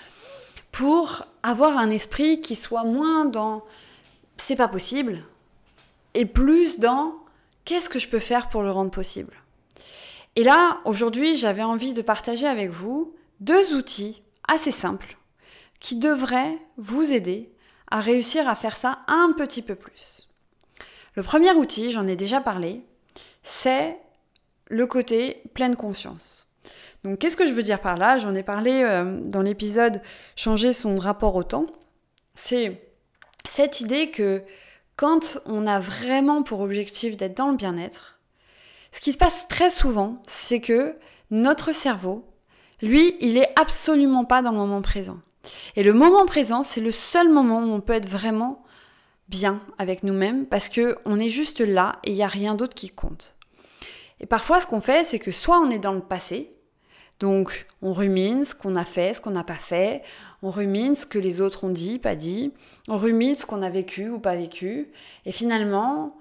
pour 0.71 1.27
avoir 1.43 1.77
un 1.77 1.91
esprit 1.91 2.41
qui 2.41 2.55
soit 2.55 2.83
moins 2.83 3.25
dans 3.25 3.63
c'est 4.37 4.55
pas 4.55 4.67
possible 4.67 5.23
et 6.15 6.25
plus 6.25 6.79
dans 6.79 7.13
qu'est-ce 7.65 7.87
que 7.87 7.99
je 7.99 8.07
peux 8.07 8.19
faire 8.19 8.49
pour 8.49 8.63
le 8.63 8.71
rendre 8.71 8.89
possible? 8.89 9.33
Et 10.35 10.43
là, 10.43 10.79
aujourd'hui, 10.85 11.37
j'avais 11.37 11.63
envie 11.63 11.93
de 11.93 12.01
partager 12.01 12.47
avec 12.47 12.69
vous 12.69 13.15
deux 13.39 13.73
outils 13.73 14.23
assez 14.47 14.71
simples 14.71 15.17
qui 15.79 15.95
devraient 15.95 16.57
vous 16.77 17.13
aider 17.13 17.53
à 17.91 18.01
réussir 18.01 18.47
à 18.47 18.55
faire 18.55 18.75
ça 18.75 18.99
un 19.07 19.33
petit 19.37 19.61
peu 19.61 19.75
plus. 19.75 20.29
Le 21.13 21.23
premier 21.23 21.51
outil, 21.53 21.91
j'en 21.91 22.07
ai 22.07 22.15
déjà 22.15 22.41
parlé, 22.41 22.83
c'est 23.43 23.97
le 24.67 24.85
côté 24.87 25.43
pleine 25.53 25.75
conscience. 25.75 26.47
Donc 27.03 27.19
qu'est-ce 27.19 27.37
que 27.37 27.47
je 27.47 27.53
veux 27.53 27.63
dire 27.63 27.79
par 27.79 27.97
là? 27.97 28.17
J'en 28.17 28.33
ai 28.33 28.43
parlé 28.43 28.83
euh, 28.83 29.21
dans 29.21 29.43
l'épisode 29.43 30.01
Changer 30.35 30.73
son 30.73 30.97
rapport 30.97 31.35
au 31.35 31.43
temps. 31.43 31.67
C'est 32.33 32.81
cette 33.47 33.79
idée 33.79 34.09
que 34.09 34.43
quand 34.95 35.39
on 35.45 35.67
a 35.67 35.79
vraiment 35.79 36.41
pour 36.41 36.61
objectif 36.61 37.15
d'être 37.15 37.37
dans 37.37 37.51
le 37.51 37.55
bien-être, 37.55 38.14
ce 38.95 39.01
qui 39.01 39.11
se 39.11 39.17
passe 39.17 39.49
très 39.49 39.69
souvent, 39.69 40.21
c'est 40.25 40.61
que 40.61 40.95
notre 41.29 41.73
cerveau, 41.73 42.25
lui, 42.81 43.17
il 43.19 43.37
est 43.37 43.51
absolument 43.59 44.23
pas 44.23 44.41
dans 44.41 44.51
le 44.51 44.57
moment 44.57 44.81
présent. 44.81 45.19
Et 45.75 45.83
le 45.83 45.91
moment 45.91 46.25
présent, 46.25 46.63
c'est 46.63 46.79
le 46.79 46.93
seul 46.93 47.27
moment 47.27 47.59
où 47.59 47.73
on 47.73 47.81
peut 47.81 47.91
être 47.91 48.07
vraiment 48.07 48.63
bien 49.27 49.59
avec 49.79 50.03
nous-mêmes 50.03 50.45
parce 50.45 50.69
que 50.69 50.97
on 51.03 51.19
est 51.19 51.29
juste 51.29 51.59
là 51.59 51.99
et 52.05 52.11
il 52.11 52.15
n'y 52.15 52.23
a 52.23 52.27
rien 52.27 52.55
d'autre 52.55 52.73
qui 52.73 52.89
compte. 52.89 53.35
Et 54.21 54.25
parfois, 54.25 54.61
ce 54.61 54.65
qu'on 54.65 54.79
fait, 54.79 55.03
c'est 55.03 55.19
que 55.19 55.33
soit 55.33 55.59
on 55.59 55.71
est 55.71 55.79
dans 55.79 55.91
le 55.91 55.99
passé, 55.99 56.55
donc 57.19 57.65
on 57.81 57.91
rumine 57.91 58.45
ce 58.45 58.55
qu'on 58.55 58.77
a 58.77 58.85
fait, 58.85 59.13
ce 59.13 59.19
qu'on 59.19 59.31
n'a 59.31 59.43
pas 59.43 59.55
fait, 59.55 60.03
on 60.41 60.51
rumine 60.51 60.95
ce 60.95 61.05
que 61.05 61.19
les 61.19 61.41
autres 61.41 61.65
ont 61.65 61.69
dit, 61.69 61.99
pas 61.99 62.15
dit, 62.15 62.53
on 62.87 62.95
rumine 62.95 63.35
ce 63.35 63.45
qu'on 63.45 63.61
a 63.61 63.69
vécu 63.69 64.07
ou 64.07 64.19
pas 64.21 64.37
vécu, 64.37 64.93
et 65.25 65.33
finalement, 65.33 66.15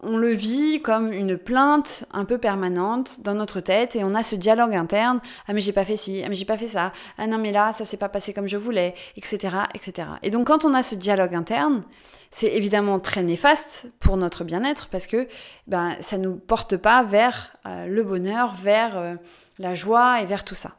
on 0.00 0.18
le 0.18 0.28
vit 0.28 0.82
comme 0.82 1.10
une 1.10 1.38
plainte 1.38 2.04
un 2.12 2.26
peu 2.26 2.36
permanente 2.36 3.22
dans 3.22 3.34
notre 3.34 3.60
tête 3.60 3.96
et 3.96 4.04
on 4.04 4.14
a 4.14 4.22
ce 4.22 4.36
dialogue 4.36 4.74
interne. 4.74 5.20
Ah 5.48 5.54
mais 5.54 5.60
j'ai 5.60 5.72
pas 5.72 5.86
fait 5.86 5.96
ci 5.96 6.22
ah 6.24 6.28
mais 6.28 6.34
j'ai 6.34 6.44
pas 6.44 6.58
fait 6.58 6.66
ça. 6.66 6.92
Ah 7.16 7.26
non 7.26 7.38
mais 7.38 7.50
là 7.50 7.72
ça 7.72 7.84
s'est 7.84 7.96
pas 7.96 8.10
passé 8.10 8.34
comme 8.34 8.46
je 8.46 8.58
voulais 8.58 8.94
etc 9.16 9.56
etc 9.74 10.08
et 10.22 10.30
donc 10.30 10.48
quand 10.48 10.64
on 10.64 10.74
a 10.74 10.82
ce 10.82 10.94
dialogue 10.94 11.34
interne 11.34 11.82
c'est 12.30 12.52
évidemment 12.52 13.00
très 13.00 13.22
néfaste 13.22 13.86
pour 13.98 14.18
notre 14.18 14.44
bien-être 14.44 14.88
parce 14.88 15.06
que 15.06 15.28
ben 15.66 15.96
ça 16.00 16.18
nous 16.18 16.36
porte 16.36 16.76
pas 16.76 17.02
vers 17.02 17.56
euh, 17.64 17.86
le 17.86 18.02
bonheur 18.02 18.52
vers 18.52 18.98
euh, 18.98 19.14
la 19.58 19.74
joie 19.74 20.20
et 20.20 20.26
vers 20.26 20.44
tout 20.44 20.54
ça. 20.54 20.72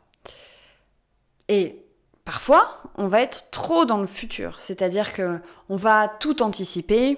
Et 1.48 1.84
parfois 2.24 2.82
on 2.98 3.08
va 3.08 3.22
être 3.22 3.50
trop 3.50 3.86
dans 3.86 3.98
le 3.98 4.08
futur. 4.08 4.62
C'est-à-dire 4.62 5.12
que 5.12 5.40
on 5.70 5.76
va 5.76 6.08
tout 6.08 6.44
anticiper 6.44 7.18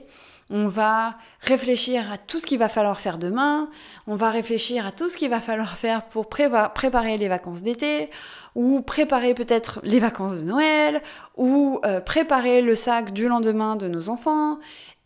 on 0.50 0.68
va 0.68 1.16
réfléchir 1.42 2.12
à 2.12 2.18
tout 2.18 2.40
ce 2.40 2.46
qu'il 2.46 2.60
va 2.60 2.70
falloir 2.70 3.00
faire 3.00 3.18
demain, 3.18 3.70
on 4.08 4.16
va 4.16 4.30
réfléchir 4.30 4.86
à 4.86 4.92
tout 4.92 5.10
ce 5.10 5.18
qu'il 5.18 5.30
va 5.30 5.42
falloir 5.42 5.78
faire 5.78 6.04
pour 6.06 6.28
préparer 6.28 7.18
les 7.18 7.28
vacances 7.28 7.62
d'été, 7.62 8.10
ou 8.56 8.82
préparer 8.82 9.34
peut-être 9.34 9.80
les 9.84 10.00
vacances 10.00 10.40
de 10.40 10.44
Noël, 10.44 11.02
ou 11.38 11.80
euh, 11.86 12.02
préparer 12.02 12.62
le 12.62 12.76
sac 12.76 13.14
du 13.14 13.28
lendemain 13.28 13.76
de 13.76 13.88
nos 13.88 14.10
enfants, 14.10 14.60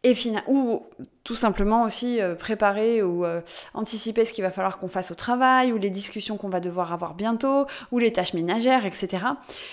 et 0.04 0.14
ou 0.48 0.84
tout 1.24 1.36
simplement 1.36 1.84
aussi 1.84 2.22
euh, 2.22 2.36
préparer 2.36 3.02
ou 3.02 3.26
euh, 3.26 3.42
anticiper 3.74 4.26
ce 4.26 4.34
qu'il 4.34 4.44
va 4.44 4.52
falloir 4.52 4.78
qu'on 4.78 4.88
fasse 4.88 5.12
au 5.12 5.16
travail, 5.16 5.72
ou 5.72 5.78
les 5.78 5.90
discussions 5.90 6.38
qu'on 6.38 6.50
va 6.50 6.60
devoir 6.60 6.92
avoir 6.92 7.14
bientôt, 7.14 7.66
ou 7.92 8.00
les 8.00 8.12
tâches 8.12 8.34
ménagères, 8.34 8.86
etc. 8.86 9.26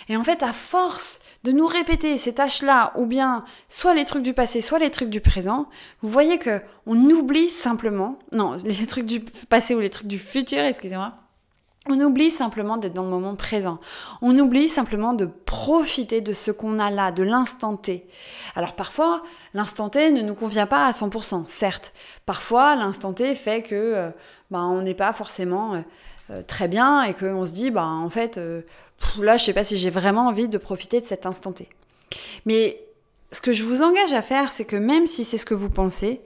Et 0.09 0.17
en 0.17 0.25
fait, 0.25 0.43
à 0.43 0.53
force 0.53 1.21
de 1.43 1.53
nous 1.53 1.67
répéter 1.67 2.19
ces 2.19 2.35
tâches-là, 2.35 2.93
ou 2.97 3.07
bien 3.07 3.45
soit 3.69 3.95
les 3.95 4.05
trucs 4.05 4.23
du 4.23 4.35
passé, 4.35 4.61
soit 4.61 4.79
les 4.79 4.91
trucs 4.91 5.11
du 5.11 5.21
présent, 5.21 5.69
vous 6.03 6.09
voyez 6.09 6.39
que 6.39 6.61
on 6.87 6.97
oublie 7.11 7.51
simplement, 7.51 8.19
non, 8.33 8.57
les 8.65 8.87
trucs 8.87 9.07
du 9.07 9.21
passé 9.49 9.75
ou 9.75 9.81
les 9.81 9.91
trucs 9.91 10.09
du 10.09 10.19
futur, 10.19 10.61
excusez-moi, 10.61 11.15
on 11.89 11.99
oublie 12.01 12.31
simplement 12.31 12.77
d'être 12.77 12.93
dans 12.93 13.05
le 13.05 13.09
moment 13.09 13.35
présent. 13.37 13.79
On 14.21 14.37
oublie 14.39 14.69
simplement 14.69 15.15
de 15.15 15.25
profiter 15.25 16.21
de 16.21 16.35
ce 16.35 16.51
qu'on 16.51 16.79
a 16.79 16.91
là, 16.91 17.11
de 17.11 17.23
l'instant 17.23 17.77
T. 17.77 18.07
Alors 18.55 18.75
parfois, 18.75 19.23
l'instant 19.55 19.89
T 19.89 20.11
ne 20.13 20.21
nous 20.21 20.35
convient 20.35 20.67
pas 20.67 20.85
à 20.85 20.91
100%, 20.91 21.45
certes. 21.49 21.93
Parfois, 22.27 22.77
l'instant 22.77 23.15
T 23.15 23.35
fait 23.35 23.63
que 23.63 23.75
euh, 23.75 24.11
ben, 24.51 24.65
on 24.65 24.83
n'est 24.83 24.95
pas 24.95 25.15
forcément 25.15 25.75
euh, 25.75 25.81
euh, 26.31 26.43
très 26.43 26.69
bien 26.69 27.03
et 27.05 27.15
qu'on 27.15 27.47
se 27.47 27.53
dit, 27.53 27.71
ben, 27.71 27.87
en 27.87 28.11
fait, 28.11 28.39
là, 29.19 29.39
je 29.39 29.45
sais 29.45 29.55
pas 29.55 29.65
si 29.65 29.79
j'ai 29.79 29.91
vraiment 29.91 30.29
envie 30.29 30.51
de 30.51 30.59
profiter 30.59 31.01
de 31.01 31.07
cet 31.07 31.25
instant 31.25 31.53
T. 31.53 31.67
Mais 32.45 32.85
ce 33.33 33.41
que 33.41 33.55
je 33.55 33.65
vous 33.65 33.81
engage 33.81 34.13
à 34.13 34.21
faire, 34.21 34.51
c'est 34.51 34.67
que 34.67 34.77
même 34.77 35.07
si 35.07 35.25
c'est 35.25 35.39
ce 35.39 35.47
que 35.47 35.55
vous 35.55 35.71
pensez, 35.71 36.21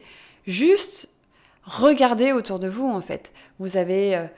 juste 0.48 1.08
regardez 1.64 2.32
autour 2.32 2.58
de 2.58 2.66
vous, 2.66 2.88
en 2.88 3.00
fait. 3.00 3.32
Vous 3.60 3.76
avez 3.76 4.28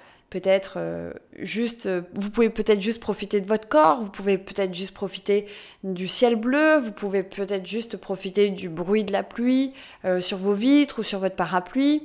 peut-être 0.40 0.74
euh, 0.76 1.12
juste, 1.38 1.86
euh, 1.86 2.02
vous 2.12 2.28
pouvez 2.28 2.50
peut-être 2.50 2.82
juste 2.82 3.00
profiter 3.00 3.40
de 3.40 3.46
votre 3.46 3.68
corps, 3.68 4.02
vous 4.02 4.10
pouvez 4.10 4.36
peut-être 4.36 4.74
juste 4.74 4.92
profiter 4.92 5.46
du 5.82 6.08
ciel 6.08 6.36
bleu, 6.36 6.76
vous 6.76 6.92
pouvez 6.92 7.22
peut-être 7.22 7.66
juste 7.66 7.96
profiter 7.96 8.50
du 8.50 8.68
bruit 8.68 9.02
de 9.02 9.12
la 9.12 9.22
pluie 9.22 9.72
euh, 10.04 10.20
sur 10.20 10.36
vos 10.36 10.52
vitres 10.52 10.98
ou 10.98 11.02
sur 11.02 11.20
votre 11.20 11.36
parapluie. 11.36 12.02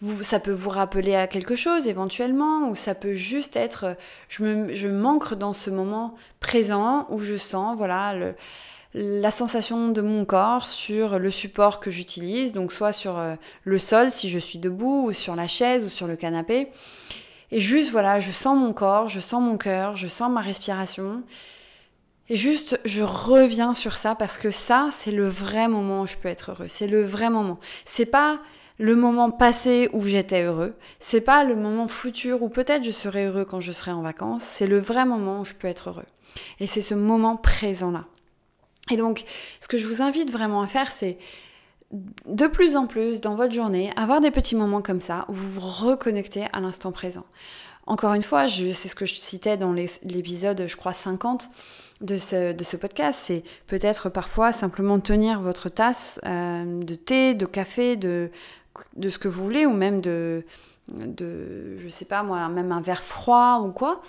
Vous, 0.00 0.22
ça 0.22 0.40
peut 0.40 0.52
vous 0.52 0.70
rappeler 0.70 1.14
à 1.14 1.26
quelque 1.26 1.56
chose 1.56 1.88
éventuellement, 1.88 2.70
ou 2.70 2.74
ça 2.74 2.94
peut 2.94 3.12
juste 3.12 3.54
être, 3.54 3.96
je, 4.30 4.44
me, 4.44 4.72
je 4.72 4.88
manque 4.88 5.34
dans 5.34 5.52
ce 5.52 5.68
moment 5.68 6.14
présent 6.40 7.06
où 7.10 7.18
je 7.18 7.36
sens, 7.36 7.76
voilà, 7.76 8.14
la 8.94 9.30
sensation 9.30 9.88
de 9.88 10.00
mon 10.00 10.24
corps 10.24 10.66
sur 10.66 11.18
le 11.18 11.30
support 11.30 11.80
que 11.80 11.90
j'utilise, 11.90 12.54
donc 12.54 12.72
soit 12.72 12.94
sur 12.94 13.20
le 13.64 13.78
sol 13.78 14.10
si 14.10 14.30
je 14.30 14.38
suis 14.38 14.58
debout, 14.58 15.08
ou 15.08 15.12
sur 15.12 15.36
la 15.36 15.48
chaise, 15.48 15.84
ou 15.84 15.90
sur 15.90 16.06
le 16.06 16.16
canapé. 16.16 16.68
Et 17.50 17.60
juste, 17.60 17.90
voilà, 17.90 18.20
je 18.20 18.30
sens 18.30 18.58
mon 18.58 18.72
corps, 18.72 19.08
je 19.08 19.20
sens 19.20 19.42
mon 19.42 19.56
cœur, 19.56 19.96
je 19.96 20.06
sens 20.06 20.30
ma 20.30 20.40
respiration. 20.40 21.22
Et 22.28 22.36
juste, 22.36 22.78
je 22.84 23.02
reviens 23.02 23.72
sur 23.72 23.96
ça 23.96 24.14
parce 24.14 24.36
que 24.36 24.50
ça, 24.50 24.88
c'est 24.90 25.12
le 25.12 25.26
vrai 25.26 25.66
moment 25.66 26.02
où 26.02 26.06
je 26.06 26.16
peux 26.16 26.28
être 26.28 26.50
heureux. 26.50 26.68
C'est 26.68 26.86
le 26.86 27.02
vrai 27.02 27.30
moment. 27.30 27.58
C'est 27.84 28.06
pas 28.06 28.38
le 28.78 28.94
moment 28.96 29.30
passé 29.30 29.88
où 29.92 30.02
j'étais 30.02 30.42
heureux. 30.42 30.74
C'est 30.98 31.22
pas 31.22 31.42
le 31.44 31.56
moment 31.56 31.88
futur 31.88 32.42
où 32.42 32.50
peut-être 32.50 32.84
je 32.84 32.90
serai 32.90 33.24
heureux 33.24 33.46
quand 33.46 33.60
je 33.60 33.72
serai 33.72 33.92
en 33.92 34.02
vacances. 34.02 34.44
C'est 34.44 34.66
le 34.66 34.78
vrai 34.78 35.06
moment 35.06 35.40
où 35.40 35.44
je 35.44 35.54
peux 35.54 35.68
être 35.68 35.88
heureux. 35.88 36.06
Et 36.60 36.66
c'est 36.66 36.82
ce 36.82 36.94
moment 36.94 37.36
présent-là. 37.36 38.04
Et 38.90 38.96
donc, 38.96 39.24
ce 39.60 39.68
que 39.68 39.78
je 39.78 39.86
vous 39.86 40.02
invite 40.02 40.30
vraiment 40.30 40.62
à 40.62 40.66
faire, 40.66 40.92
c'est 40.92 41.18
de 41.90 42.46
plus 42.46 42.76
en 42.76 42.86
plus 42.86 43.20
dans 43.20 43.34
votre 43.34 43.54
journée, 43.54 43.90
avoir 43.96 44.20
des 44.20 44.30
petits 44.30 44.56
moments 44.56 44.82
comme 44.82 45.00
ça 45.00 45.24
où 45.28 45.32
vous 45.32 45.60
vous 45.60 45.86
reconnectez 45.86 46.46
à 46.52 46.60
l'instant 46.60 46.92
présent. 46.92 47.24
Encore 47.86 48.12
une 48.12 48.22
fois, 48.22 48.46
c'est 48.46 48.72
ce 48.88 48.94
que 48.94 49.06
je 49.06 49.14
citais 49.14 49.56
dans 49.56 49.72
l'épisode, 49.72 50.64
je 50.66 50.76
crois, 50.76 50.92
50 50.92 51.48
de 52.00 52.16
ce, 52.16 52.76
podcast, 52.76 53.18
c'est 53.20 53.42
peut-être 53.66 54.08
parfois 54.08 54.52
simplement 54.52 55.00
tenir 55.00 55.40
votre 55.40 55.68
tasse 55.68 56.20
euh, 56.26 56.82
de 56.84 56.94
thé, 56.94 57.34
de 57.34 57.46
café, 57.46 57.96
de, 57.96 58.30
de 58.96 59.08
ce 59.08 59.18
que 59.18 59.26
vous 59.26 59.42
voulez, 59.42 59.66
ou 59.66 59.72
même 59.72 60.00
de, 60.00 60.44
de, 60.88 61.76
je 61.76 61.88
sais 61.88 62.04
pas 62.04 62.22
moi, 62.22 62.48
même 62.48 62.72
un 62.72 62.80
verre 62.80 63.02
froid 63.02 63.62
ou 63.64 63.72
quoi, 63.72 64.00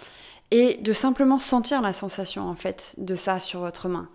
et 0.51 0.77
de 0.77 0.93
simplement 0.93 1.39
sentir 1.39 1.81
la 1.81 1.93
sensation 1.93 2.47
en 2.47 2.55
fait 2.55 2.95
de 2.97 3.15
ça 3.15 3.39
sur 3.39 3.61
votre 3.61 3.87
main. 3.87 4.07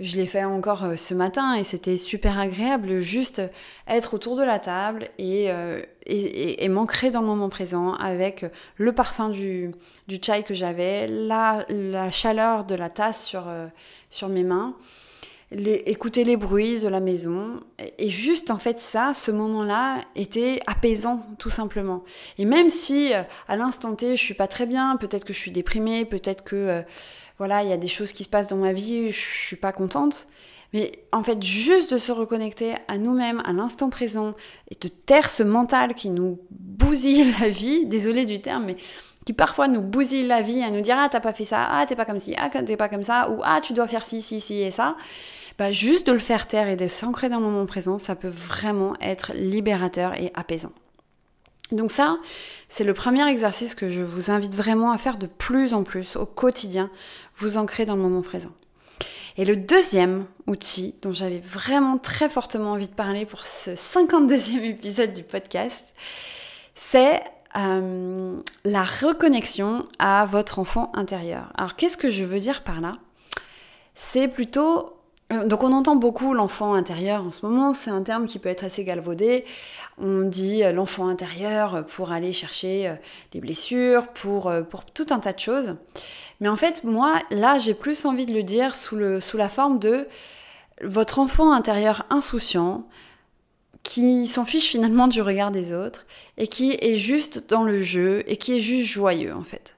Je 0.00 0.16
l'ai 0.16 0.26
fait 0.26 0.44
encore 0.44 0.84
euh, 0.84 0.96
ce 0.96 1.14
matin 1.14 1.54
et 1.54 1.64
c'était 1.64 1.98
super 1.98 2.38
agréable, 2.38 3.00
juste 3.00 3.42
être 3.86 4.14
autour 4.14 4.36
de 4.36 4.42
la 4.42 4.58
table 4.58 5.08
et, 5.18 5.50
euh, 5.50 5.80
et, 6.06 6.68
m'ancrer 6.68 7.10
dans 7.10 7.20
le 7.20 7.26
moment 7.26 7.48
présent 7.48 7.94
avec 7.94 8.46
le 8.76 8.92
parfum 8.92 9.28
du, 9.28 9.70
du 10.08 10.18
chai 10.20 10.42
que 10.42 10.54
j'avais, 10.54 11.06
la, 11.06 11.64
la, 11.68 12.10
chaleur 12.10 12.64
de 12.64 12.74
la 12.74 12.88
tasse 12.88 13.24
sur, 13.24 13.48
euh, 13.48 13.66
sur 14.08 14.28
mes 14.28 14.44
mains, 14.44 14.74
écouter 15.86 16.24
les 16.24 16.36
bruits 16.36 16.80
de 16.80 16.88
la 16.88 17.00
maison. 17.00 17.60
Et 17.98 18.08
juste 18.08 18.50
en 18.50 18.58
fait 18.58 18.80
ça, 18.80 19.12
ce 19.14 19.30
moment-là 19.30 20.00
était 20.16 20.60
apaisant 20.66 21.26
tout 21.38 21.50
simplement. 21.50 22.02
Et 22.38 22.44
même 22.44 22.70
si 22.70 23.12
à 23.48 23.56
l'instant 23.56 23.94
T 23.94 24.16
je 24.16 24.22
suis 24.22 24.34
pas 24.34 24.48
très 24.48 24.66
bien, 24.66 24.96
peut-être 24.96 25.24
que 25.24 25.32
je 25.32 25.38
suis 25.38 25.50
déprimée, 25.50 26.04
peut-être 26.04 26.44
que 26.44 26.84
voilà, 27.38 27.62
il 27.62 27.68
y 27.68 27.72
a 27.72 27.76
des 27.76 27.88
choses 27.88 28.12
qui 28.12 28.24
se 28.24 28.28
passent 28.28 28.48
dans 28.48 28.56
ma 28.56 28.72
vie, 28.72 29.10
je 29.10 29.18
suis 29.18 29.56
pas 29.56 29.72
contente. 29.72 30.28
Mais 30.72 30.92
en 31.12 31.22
fait, 31.22 31.42
juste 31.42 31.92
de 31.92 31.98
se 31.98 32.12
reconnecter 32.12 32.74
à 32.88 32.98
nous-mêmes, 32.98 33.42
à 33.44 33.52
l'instant 33.52 33.90
présent, 33.90 34.34
et 34.70 34.76
de 34.80 34.88
taire 34.88 35.28
ce 35.28 35.42
mental 35.42 35.94
qui 35.94 36.08
nous 36.08 36.38
bousille 36.50 37.26
la 37.40 37.48
vie, 37.48 37.84
désolé 37.86 38.24
du 38.24 38.40
terme, 38.40 38.66
mais 38.66 38.76
qui 39.26 39.32
parfois 39.32 39.68
nous 39.68 39.80
bousille 39.80 40.26
la 40.26 40.40
vie 40.40 40.62
à 40.62 40.70
nous 40.70 40.80
dire 40.80 40.96
ah 40.98 41.08
t'as 41.08 41.20
pas 41.20 41.32
fait 41.32 41.44
ça, 41.44 41.68
ah 41.70 41.84
t'es 41.86 41.94
pas 41.94 42.04
comme 42.04 42.18
ci, 42.18 42.34
ah 42.38 42.48
t'es 42.48 42.76
pas 42.76 42.88
comme 42.88 43.02
ça, 43.02 43.30
ou 43.30 43.40
ah 43.44 43.60
tu 43.62 43.72
dois 43.72 43.86
faire 43.86 44.04
ci, 44.04 44.20
ci, 44.20 44.40
ci 44.40 44.62
et 44.62 44.70
ça. 44.70 44.96
Bah, 45.58 45.70
juste 45.70 46.06
de 46.06 46.12
le 46.12 46.18
faire 46.18 46.46
taire 46.46 46.68
et 46.68 46.76
de 46.76 46.88
s'ancrer 46.88 47.28
dans 47.28 47.38
le 47.38 47.44
moment 47.44 47.66
présent, 47.66 47.98
ça 47.98 48.14
peut 48.14 48.28
vraiment 48.28 48.94
être 49.00 49.32
libérateur 49.34 50.18
et 50.20 50.30
apaisant. 50.34 50.72
Donc 51.72 51.90
ça, 51.90 52.18
c'est 52.68 52.84
le 52.84 52.94
premier 52.94 53.26
exercice 53.28 53.74
que 53.74 53.88
je 53.88 54.02
vous 54.02 54.30
invite 54.30 54.54
vraiment 54.54 54.92
à 54.92 54.98
faire 54.98 55.16
de 55.16 55.26
plus 55.26 55.74
en 55.74 55.84
plus 55.84 56.16
au 56.16 56.26
quotidien, 56.26 56.90
vous 57.36 57.56
ancrer 57.56 57.86
dans 57.86 57.96
le 57.96 58.02
moment 58.02 58.22
présent. 58.22 58.52
Et 59.38 59.46
le 59.46 59.56
deuxième 59.56 60.26
outil 60.46 60.94
dont 61.00 61.12
j'avais 61.12 61.40
vraiment 61.40 61.96
très 61.96 62.28
fortement 62.28 62.72
envie 62.72 62.88
de 62.88 62.94
parler 62.94 63.24
pour 63.24 63.46
ce 63.46 63.70
52e 63.70 64.62
épisode 64.62 65.14
du 65.14 65.22
podcast, 65.22 65.94
c'est 66.74 67.22
euh, 67.56 68.38
la 68.64 68.84
reconnexion 68.84 69.86
à 69.98 70.26
votre 70.26 70.58
enfant 70.58 70.92
intérieur. 70.94 71.50
Alors 71.56 71.76
qu'est-ce 71.76 71.96
que 71.96 72.10
je 72.10 72.24
veux 72.24 72.40
dire 72.40 72.62
par 72.62 72.82
là? 72.82 72.92
C'est 73.94 74.28
plutôt 74.28 75.01
donc 75.46 75.62
on 75.62 75.72
entend 75.72 75.96
beaucoup 75.96 76.34
l'enfant 76.34 76.74
intérieur 76.74 77.22
en 77.22 77.30
ce 77.30 77.44
moment, 77.46 77.74
c'est 77.74 77.90
un 77.90 78.02
terme 78.02 78.26
qui 78.26 78.38
peut 78.38 78.48
être 78.48 78.64
assez 78.64 78.84
galvaudé. 78.84 79.44
On 79.98 80.22
dit 80.22 80.64
euh, 80.64 80.72
l'enfant 80.72 81.08
intérieur 81.08 81.84
pour 81.86 82.12
aller 82.12 82.32
chercher 82.32 82.88
euh, 82.88 82.94
les 83.34 83.40
blessures, 83.40 84.08
pour, 84.08 84.52
pour 84.70 84.84
tout 84.84 85.06
un 85.10 85.18
tas 85.18 85.32
de 85.32 85.38
choses. 85.38 85.76
Mais 86.40 86.48
en 86.48 86.56
fait, 86.56 86.84
moi, 86.84 87.14
là, 87.30 87.58
j'ai 87.58 87.74
plus 87.74 88.04
envie 88.04 88.26
de 88.26 88.34
le 88.34 88.42
dire 88.42 88.74
sous, 88.74 89.20
sous 89.20 89.36
la 89.36 89.48
forme 89.48 89.78
de 89.78 90.08
votre 90.82 91.18
enfant 91.18 91.52
intérieur 91.52 92.04
insouciant, 92.10 92.84
qui 93.82 94.26
s'en 94.26 94.44
fiche 94.44 94.68
finalement 94.68 95.08
du 95.08 95.22
regard 95.22 95.50
des 95.50 95.72
autres, 95.72 96.06
et 96.38 96.46
qui 96.46 96.76
est 96.80 96.96
juste 96.96 97.48
dans 97.48 97.62
le 97.62 97.82
jeu, 97.82 98.22
et 98.26 98.36
qui 98.36 98.56
est 98.56 98.60
juste 98.60 98.90
joyeux 98.90 99.34
en 99.34 99.44
fait. 99.44 99.76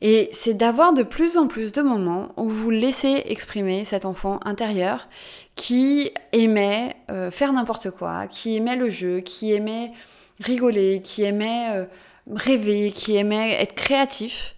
Et 0.00 0.28
c'est 0.32 0.54
d'avoir 0.54 0.92
de 0.92 1.02
plus 1.02 1.36
en 1.36 1.46
plus 1.46 1.72
de 1.72 1.80
moments 1.80 2.32
où 2.36 2.48
vous 2.48 2.70
laissez 2.70 3.22
exprimer 3.26 3.84
cet 3.84 4.04
enfant 4.04 4.40
intérieur 4.44 5.08
qui 5.54 6.10
aimait 6.32 6.96
euh, 7.10 7.30
faire 7.30 7.52
n'importe 7.52 7.90
quoi, 7.90 8.26
qui 8.26 8.56
aimait 8.56 8.76
le 8.76 8.90
jeu, 8.90 9.20
qui 9.20 9.52
aimait 9.52 9.92
rigoler, 10.40 11.00
qui 11.02 11.22
aimait 11.22 11.70
euh, 11.72 11.84
rêver, 12.30 12.90
qui 12.92 13.16
aimait 13.16 13.52
être 13.52 13.74
créatif. 13.74 14.56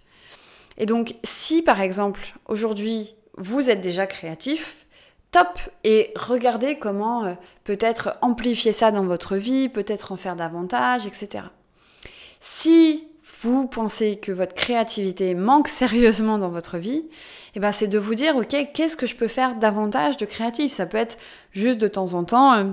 Et 0.77 0.85
donc 0.85 1.15
si 1.23 1.61
par 1.61 1.81
exemple 1.81 2.33
aujourd'hui 2.47 3.15
vous 3.37 3.69
êtes 3.69 3.81
déjà 3.81 4.07
créatif, 4.07 4.85
top 5.31 5.59
et 5.83 6.11
regardez 6.15 6.77
comment 6.77 7.25
euh, 7.25 7.33
peut-être 7.63 8.17
amplifier 8.21 8.71
ça 8.71 8.91
dans 8.91 9.05
votre 9.05 9.35
vie, 9.35 9.69
peut-être 9.69 10.11
en 10.11 10.17
faire 10.17 10.35
davantage, 10.35 11.05
etc. 11.05 11.45
Si 12.39 13.07
vous 13.41 13.67
pensez 13.67 14.17
que 14.17 14.31
votre 14.31 14.53
créativité 14.53 15.35
manque 15.35 15.67
sérieusement 15.67 16.37
dans 16.37 16.49
votre 16.49 16.77
vie, 16.77 17.05
eh 17.55 17.59
ben 17.59 17.71
c'est 17.71 17.87
de 17.87 17.99
vous 17.99 18.15
dire 18.15 18.35
ok 18.35 18.55
qu'est-ce 18.73 18.97
que 18.97 19.07
je 19.07 19.15
peux 19.15 19.27
faire 19.27 19.55
davantage 19.55 20.17
de 20.17 20.25
créatif? 20.25 20.71
Ça 20.71 20.85
peut 20.85 20.97
être 20.97 21.17
juste 21.51 21.77
de 21.77 21.87
temps 21.87 22.13
en 22.13 22.23
temps 22.23 22.53
euh, 22.53 22.63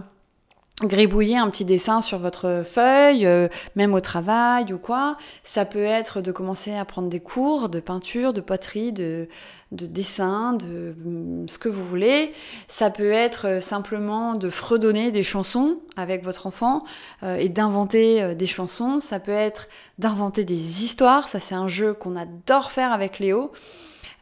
gribouiller 0.82 1.36
un 1.36 1.48
petit 1.50 1.64
dessin 1.64 2.00
sur 2.00 2.18
votre 2.18 2.64
feuille, 2.68 3.26
euh, 3.26 3.46
même 3.76 3.94
au 3.94 4.00
travail 4.00 4.72
ou 4.72 4.78
quoi. 4.78 5.16
Ça 5.44 5.64
peut 5.64 5.84
être 5.84 6.20
de 6.20 6.32
commencer 6.32 6.74
à 6.74 6.84
prendre 6.84 7.08
des 7.08 7.20
cours 7.20 7.68
de 7.68 7.78
peinture, 7.78 8.32
de 8.32 8.40
poterie, 8.40 8.92
de, 8.92 9.28
de 9.70 9.86
dessin, 9.86 10.54
de 10.54 10.96
mm, 10.98 11.48
ce 11.48 11.58
que 11.58 11.68
vous 11.68 11.84
voulez. 11.84 12.32
Ça 12.66 12.90
peut 12.90 13.12
être 13.12 13.46
euh, 13.46 13.60
simplement 13.60 14.34
de 14.34 14.50
fredonner 14.50 15.12
des 15.12 15.22
chansons 15.22 15.78
avec 15.96 16.24
votre 16.24 16.48
enfant 16.48 16.82
euh, 17.22 17.36
et 17.36 17.48
d'inventer 17.48 18.34
des 18.34 18.46
chansons. 18.48 18.98
Ça 18.98 19.20
peut 19.20 19.30
être 19.30 19.68
d'inventer 19.98 20.44
des 20.44 20.84
histoires. 20.84 21.28
Ça, 21.28 21.38
c'est 21.38 21.54
un 21.54 21.68
jeu 21.68 21.94
qu'on 21.94 22.16
adore 22.16 22.72
faire 22.72 22.92
avec 22.92 23.20
Léo. 23.20 23.52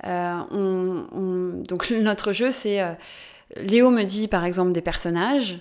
donc 0.04 1.90
notre 1.90 2.32
jeu, 2.34 2.50
c'est... 2.50 2.80
Léo 3.56 3.90
me 3.90 4.04
dit 4.04 4.28
par 4.28 4.46
exemple 4.46 4.72
des 4.72 4.80
personnages 4.80 5.60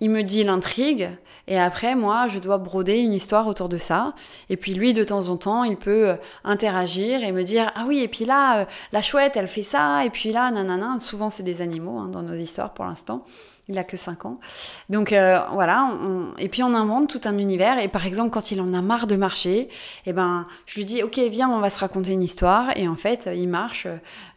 il 0.00 0.10
me 0.10 0.22
dit 0.22 0.44
l'intrigue, 0.44 1.10
et 1.48 1.58
après, 1.58 1.94
moi, 1.94 2.26
je 2.28 2.38
dois 2.38 2.58
broder 2.58 2.98
une 2.98 3.12
histoire 3.12 3.46
autour 3.46 3.68
de 3.68 3.78
ça. 3.78 4.12
Et 4.50 4.56
puis 4.56 4.74
lui, 4.74 4.94
de 4.94 5.02
temps 5.02 5.28
en 5.28 5.36
temps, 5.36 5.64
il 5.64 5.76
peut 5.76 6.10
euh, 6.10 6.16
interagir 6.44 7.24
et 7.24 7.32
me 7.32 7.42
dire, 7.42 7.72
ah 7.74 7.84
oui, 7.88 8.00
et 8.00 8.08
puis 8.08 8.24
là, 8.26 8.60
euh, 8.60 8.64
la 8.92 9.02
chouette, 9.02 9.36
elle 9.36 9.48
fait 9.48 9.62
ça, 9.62 10.04
et 10.04 10.10
puis 10.10 10.30
là, 10.30 10.50
nanana. 10.50 10.98
Souvent, 11.00 11.30
c'est 11.30 11.42
des 11.42 11.62
animaux 11.62 11.98
hein, 11.98 12.08
dans 12.08 12.22
nos 12.22 12.34
histoires 12.34 12.74
pour 12.74 12.84
l'instant 12.84 13.24
il 13.68 13.76
a 13.78 13.84
que 13.84 13.96
5 13.96 14.24
ans. 14.24 14.40
Donc 14.88 15.12
euh, 15.12 15.40
voilà, 15.52 15.90
et 16.38 16.48
puis 16.48 16.62
on 16.62 16.72
invente 16.74 17.08
tout 17.10 17.20
un 17.28 17.36
univers. 17.36 17.78
Et 17.78 17.88
par 17.88 18.06
exemple, 18.06 18.30
quand 18.30 18.50
il 18.50 18.60
en 18.60 18.72
a 18.72 18.80
marre 18.80 19.06
de 19.06 19.16
marcher, 19.16 19.68
eh 20.06 20.12
ben, 20.12 20.46
je 20.66 20.76
lui 20.76 20.84
dis, 20.84 21.02
ok, 21.02 21.18
viens, 21.30 21.50
on 21.50 21.60
va 21.60 21.68
se 21.68 21.78
raconter 21.78 22.12
une 22.12 22.22
histoire. 22.22 22.70
Et 22.76 22.88
en 22.88 22.96
fait, 22.96 23.28
il 23.34 23.48
marche 23.48 23.86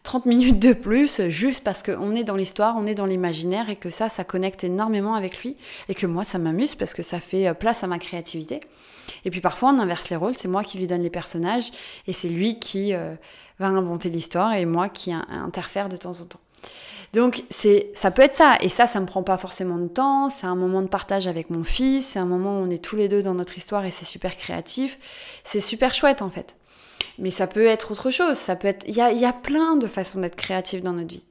30 0.04 0.26
euh, 0.26 0.30
minutes 0.30 0.60
de 0.60 0.74
plus, 0.74 1.22
juste 1.30 1.64
parce 1.64 1.82
qu'on 1.82 2.14
est 2.14 2.26
dans 2.26 2.36
l'histoire, 2.36 2.76
on 2.78 2.86
est 2.86 2.96
dans 2.96 3.06
l'imaginaire, 3.06 3.70
et 3.70 3.78
que 3.78 3.90
ça, 3.90 4.10
ça 4.10 4.24
connecte 4.26 4.64
énormément 4.66 5.16
avec 5.16 5.42
lui. 5.44 5.56
Et 5.88 5.96
que 5.96 6.06
moi, 6.06 6.26
ça 6.26 6.38
m'amuse 6.38 6.76
parce 6.76 6.94
que 6.94 7.04
ça 7.04 7.20
fait 7.20 7.48
euh, 7.48 7.54
place 7.54 7.84
à 7.84 7.88
ma 7.88 8.00
créativité. 8.00 8.60
Et 9.24 9.32
puis 9.32 9.42
parfois, 9.42 9.70
on 9.70 9.80
inverse 9.80 10.10
les 10.10 10.16
rôles, 10.18 10.36
c'est 10.36 10.48
moi 10.48 10.64
qui 10.64 10.78
lui 10.78 10.88
donne 10.88 11.04
les 11.04 11.10
personnages, 11.10 11.72
et 12.08 12.14
c'est 12.14 12.30
lui 12.30 12.60
qui 12.60 12.94
va 12.94 13.68
inventer 13.68 14.10
l'histoire, 14.10 14.54
et 14.54 14.66
moi 14.66 14.90
qui 14.90 15.12
interfère 15.12 15.90
de 15.90 15.98
temps 15.98 16.22
en 16.22 16.26
temps. 16.26 16.40
Donc 17.14 17.44
c'est, 17.50 17.90
ça 17.94 18.12
peut 18.12 18.22
être 18.22 18.36
ça. 18.36 18.58
Et 18.62 18.70
ça, 18.70 18.88
ça 18.88 19.00
me 19.00 19.06
prend 19.06 19.24
pas 19.24 19.38
forcément 19.38 19.78
de 19.78 19.88
temps. 19.88 20.30
C'est 20.30 20.48
un 20.48 20.56
moment 20.56 20.82
de 20.82 20.88
partage 20.88 21.28
avec 21.28 21.50
mon 21.50 21.64
fils. 21.64 22.06
C'est 22.08 22.20
un 22.20 22.26
moment 22.26 22.60
où 22.60 22.64
on 22.64 22.70
est 22.70 22.84
tous 22.84 22.96
les 22.96 23.10
deux 23.10 23.22
dans 23.22 23.34
notre 23.34 23.58
histoire 23.58 23.86
et 23.86 23.92
c'est 23.92 24.06
super 24.06 24.36
créatif. 24.36 24.98
C'est 25.44 25.60
super 25.60 25.94
chouette 25.94 26.22
en 26.22 26.30
fait. 26.30 26.56
Mais 27.20 27.32
ça 27.32 27.48
peut 27.48 27.66
être 27.66 27.92
autre 27.92 28.12
chose. 28.12 28.38
Ça 28.38 28.56
peut 28.56 28.68
être, 28.68 28.86
il 28.88 28.96
y 28.96 29.02
a, 29.02 29.12
y 29.12 29.26
a 29.26 29.34
plein 29.34 29.76
de 29.76 29.88
façons 29.88 30.20
d'être 30.20 30.36
créatif 30.36 30.82
dans 30.82 30.94
notre 30.94 31.14
vie. 31.14 31.24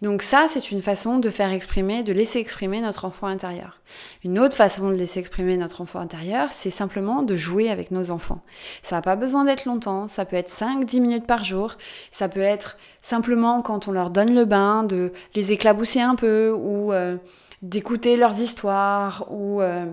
Donc 0.00 0.22
ça, 0.22 0.46
c'est 0.46 0.70
une 0.70 0.80
façon 0.80 1.18
de 1.18 1.28
faire 1.28 1.52
exprimer, 1.52 2.02
de 2.02 2.12
laisser 2.12 2.38
exprimer 2.38 2.80
notre 2.80 3.04
enfant 3.04 3.26
intérieur. 3.26 3.80
Une 4.24 4.38
autre 4.38 4.56
façon 4.56 4.90
de 4.90 4.94
laisser 4.94 5.18
exprimer 5.18 5.56
notre 5.56 5.80
enfant 5.80 5.98
intérieur, 5.98 6.52
c'est 6.52 6.70
simplement 6.70 7.22
de 7.22 7.34
jouer 7.34 7.68
avec 7.68 7.90
nos 7.90 8.10
enfants. 8.10 8.40
Ça 8.82 8.96
n'a 8.96 9.02
pas 9.02 9.16
besoin 9.16 9.44
d'être 9.44 9.64
longtemps, 9.64 10.06
ça 10.06 10.24
peut 10.24 10.36
être 10.36 10.50
5-10 10.50 11.00
minutes 11.00 11.26
par 11.26 11.42
jour, 11.42 11.76
ça 12.10 12.28
peut 12.28 12.40
être 12.40 12.78
simplement 13.02 13.60
quand 13.60 13.88
on 13.88 13.92
leur 13.92 14.10
donne 14.10 14.34
le 14.34 14.44
bain, 14.44 14.84
de 14.84 15.12
les 15.34 15.52
éclabousser 15.52 16.00
un 16.00 16.14
peu, 16.14 16.52
ou 16.52 16.92
euh, 16.92 17.16
d'écouter 17.62 18.16
leurs 18.16 18.40
histoires, 18.40 19.26
ou... 19.30 19.60
Euh, 19.60 19.86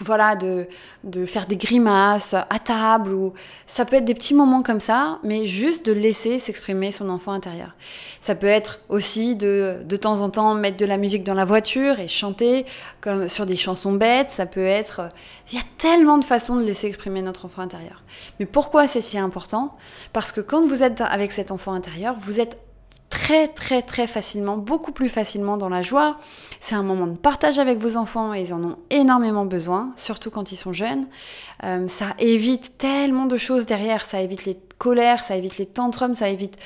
voilà, 0.00 0.34
de, 0.34 0.66
de 1.04 1.24
faire 1.24 1.46
des 1.46 1.56
grimaces 1.56 2.34
à 2.34 2.58
table 2.58 3.12
ou 3.12 3.32
ça 3.66 3.84
peut 3.84 3.96
être 3.96 4.04
des 4.04 4.14
petits 4.14 4.34
moments 4.34 4.62
comme 4.62 4.80
ça, 4.80 5.20
mais 5.22 5.46
juste 5.46 5.86
de 5.86 5.92
laisser 5.92 6.40
s'exprimer 6.40 6.90
son 6.90 7.08
enfant 7.10 7.30
intérieur. 7.30 7.76
Ça 8.20 8.34
peut 8.34 8.48
être 8.48 8.80
aussi 8.88 9.36
de 9.36 9.82
de 9.84 9.96
temps 9.96 10.20
en 10.22 10.30
temps 10.30 10.54
mettre 10.54 10.76
de 10.78 10.86
la 10.86 10.96
musique 10.96 11.22
dans 11.22 11.34
la 11.34 11.44
voiture 11.44 12.00
et 12.00 12.08
chanter 12.08 12.66
comme 13.00 13.28
sur 13.28 13.46
des 13.46 13.56
chansons 13.56 13.92
bêtes. 13.92 14.30
Ça 14.30 14.46
peut 14.46 14.66
être, 14.66 15.10
il 15.52 15.58
y 15.58 15.60
a 15.60 15.64
tellement 15.78 16.18
de 16.18 16.24
façons 16.24 16.56
de 16.56 16.64
laisser 16.64 16.88
exprimer 16.88 17.22
notre 17.22 17.44
enfant 17.44 17.62
intérieur. 17.62 18.02
Mais 18.40 18.46
pourquoi 18.46 18.88
c'est 18.88 19.00
si 19.00 19.16
important? 19.16 19.76
Parce 20.12 20.32
que 20.32 20.40
quand 20.40 20.66
vous 20.66 20.82
êtes 20.82 21.02
avec 21.02 21.30
cet 21.30 21.52
enfant 21.52 21.72
intérieur, 21.72 22.16
vous 22.18 22.40
êtes 22.40 22.63
très 23.14 23.46
très 23.46 23.80
très 23.80 24.08
facilement, 24.08 24.56
beaucoup 24.56 24.90
plus 24.90 25.08
facilement 25.08 25.56
dans 25.56 25.68
la 25.68 25.82
joie. 25.82 26.18
C'est 26.58 26.74
un 26.74 26.82
moment 26.82 27.06
de 27.06 27.16
partage 27.16 27.60
avec 27.60 27.78
vos 27.78 27.96
enfants 27.96 28.34
et 28.34 28.42
ils 28.42 28.52
en 28.52 28.62
ont 28.64 28.76
énormément 28.90 29.44
besoin, 29.44 29.92
surtout 29.94 30.32
quand 30.32 30.50
ils 30.50 30.56
sont 30.56 30.72
jeunes. 30.72 31.06
Euh, 31.62 31.86
ça 31.86 32.06
évite 32.18 32.76
tellement 32.76 33.26
de 33.26 33.36
choses 33.36 33.66
derrière, 33.66 34.04
ça 34.04 34.20
évite 34.20 34.46
les 34.46 34.58
colères, 34.78 35.22
ça 35.22 35.36
évite 35.36 35.58
les 35.58 35.66
tantrums, 35.66 36.16
ça 36.16 36.28
évite 36.28 36.58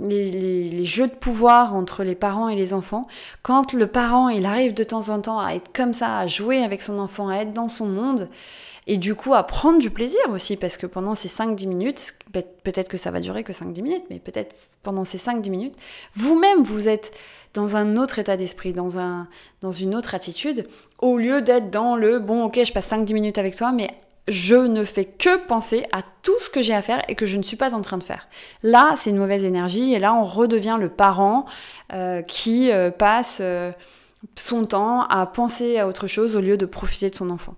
les, 0.00 0.86
jeux 0.86 1.06
de 1.06 1.12
pouvoir 1.12 1.74
entre 1.74 2.02
les 2.02 2.14
parents 2.14 2.48
et 2.48 2.56
les 2.56 2.72
enfants. 2.72 3.06
Quand 3.42 3.74
le 3.74 3.86
parent, 3.86 4.30
il 4.30 4.46
arrive 4.46 4.72
de 4.72 4.84
temps 4.84 5.10
en 5.10 5.20
temps 5.20 5.38
à 5.38 5.52
être 5.52 5.70
comme 5.70 5.92
ça, 5.92 6.16
à 6.16 6.26
jouer 6.26 6.64
avec 6.64 6.80
son 6.80 6.98
enfant, 6.98 7.28
à 7.28 7.36
être 7.36 7.52
dans 7.52 7.68
son 7.68 7.86
monde, 7.86 8.30
et 8.86 8.98
du 8.98 9.14
coup 9.14 9.34
à 9.34 9.42
prendre 9.42 9.78
du 9.78 9.90
plaisir 9.90 10.20
aussi, 10.30 10.56
parce 10.56 10.76
que 10.76 10.86
pendant 10.86 11.14
ces 11.14 11.28
5-10 11.28 11.68
minutes, 11.68 12.14
peut-être 12.32 12.88
que 12.88 12.96
ça 12.96 13.10
va 13.10 13.20
durer 13.20 13.44
que 13.44 13.52
5-10 13.52 13.82
minutes, 13.82 14.04
mais 14.10 14.18
peut-être 14.18 14.54
pendant 14.82 15.04
ces 15.04 15.18
5-10 15.18 15.50
minutes, 15.50 15.74
vous-même, 16.14 16.62
vous 16.62 16.88
êtes 16.88 17.12
dans 17.54 17.76
un 17.76 17.96
autre 17.96 18.18
état 18.18 18.36
d'esprit, 18.36 18.72
dans, 18.72 18.98
un, 18.98 19.28
dans 19.60 19.72
une 19.72 19.94
autre 19.94 20.14
attitude, 20.14 20.66
au 21.00 21.18
lieu 21.18 21.42
d'être 21.42 21.70
dans 21.70 21.96
le 21.96 22.18
bon, 22.18 22.44
ok, 22.44 22.60
je 22.64 22.72
passe 22.72 22.90
5-10 22.90 23.14
minutes 23.14 23.38
avec 23.38 23.56
toi, 23.56 23.72
mais 23.72 23.88
je 24.28 24.54
ne 24.54 24.84
fais 24.84 25.04
que 25.04 25.44
penser 25.46 25.84
à 25.92 26.02
tout 26.22 26.38
ce 26.40 26.50
que 26.50 26.62
j'ai 26.62 26.74
à 26.74 26.82
faire 26.82 27.02
et 27.08 27.14
que 27.14 27.26
je 27.26 27.36
ne 27.36 27.42
suis 27.42 27.56
pas 27.56 27.74
en 27.74 27.80
train 27.80 27.98
de 27.98 28.02
faire. 28.02 28.28
Là, 28.62 28.92
c'est 28.96 29.10
une 29.10 29.16
mauvaise 29.16 29.44
énergie 29.44 29.94
et 29.94 29.98
là, 29.98 30.14
on 30.14 30.24
redevient 30.24 30.76
le 30.78 30.88
parent 30.88 31.46
euh, 31.92 32.22
qui 32.22 32.70
euh, 32.70 32.90
passe 32.90 33.38
euh, 33.40 33.72
son 34.36 34.64
temps 34.64 35.02
à 35.02 35.26
penser 35.26 35.78
à 35.78 35.88
autre 35.88 36.06
chose 36.06 36.36
au 36.36 36.40
lieu 36.40 36.56
de 36.56 36.66
profiter 36.66 37.10
de 37.10 37.14
son 37.14 37.30
enfant. 37.30 37.54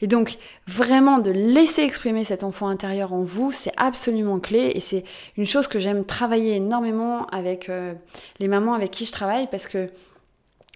Et 0.00 0.06
donc, 0.06 0.38
vraiment 0.66 1.18
de 1.18 1.30
laisser 1.30 1.82
exprimer 1.82 2.24
cet 2.24 2.44
enfant 2.44 2.68
intérieur 2.68 3.12
en 3.12 3.22
vous, 3.22 3.52
c'est 3.52 3.72
absolument 3.76 4.40
clé 4.40 4.72
et 4.74 4.80
c'est 4.80 5.04
une 5.36 5.46
chose 5.46 5.66
que 5.66 5.78
j'aime 5.78 6.04
travailler 6.04 6.56
énormément 6.56 7.26
avec 7.26 7.68
euh, 7.68 7.94
les 8.40 8.48
mamans 8.48 8.74
avec 8.74 8.90
qui 8.90 9.06
je 9.06 9.12
travaille 9.12 9.48
parce 9.48 9.68
que 9.68 9.90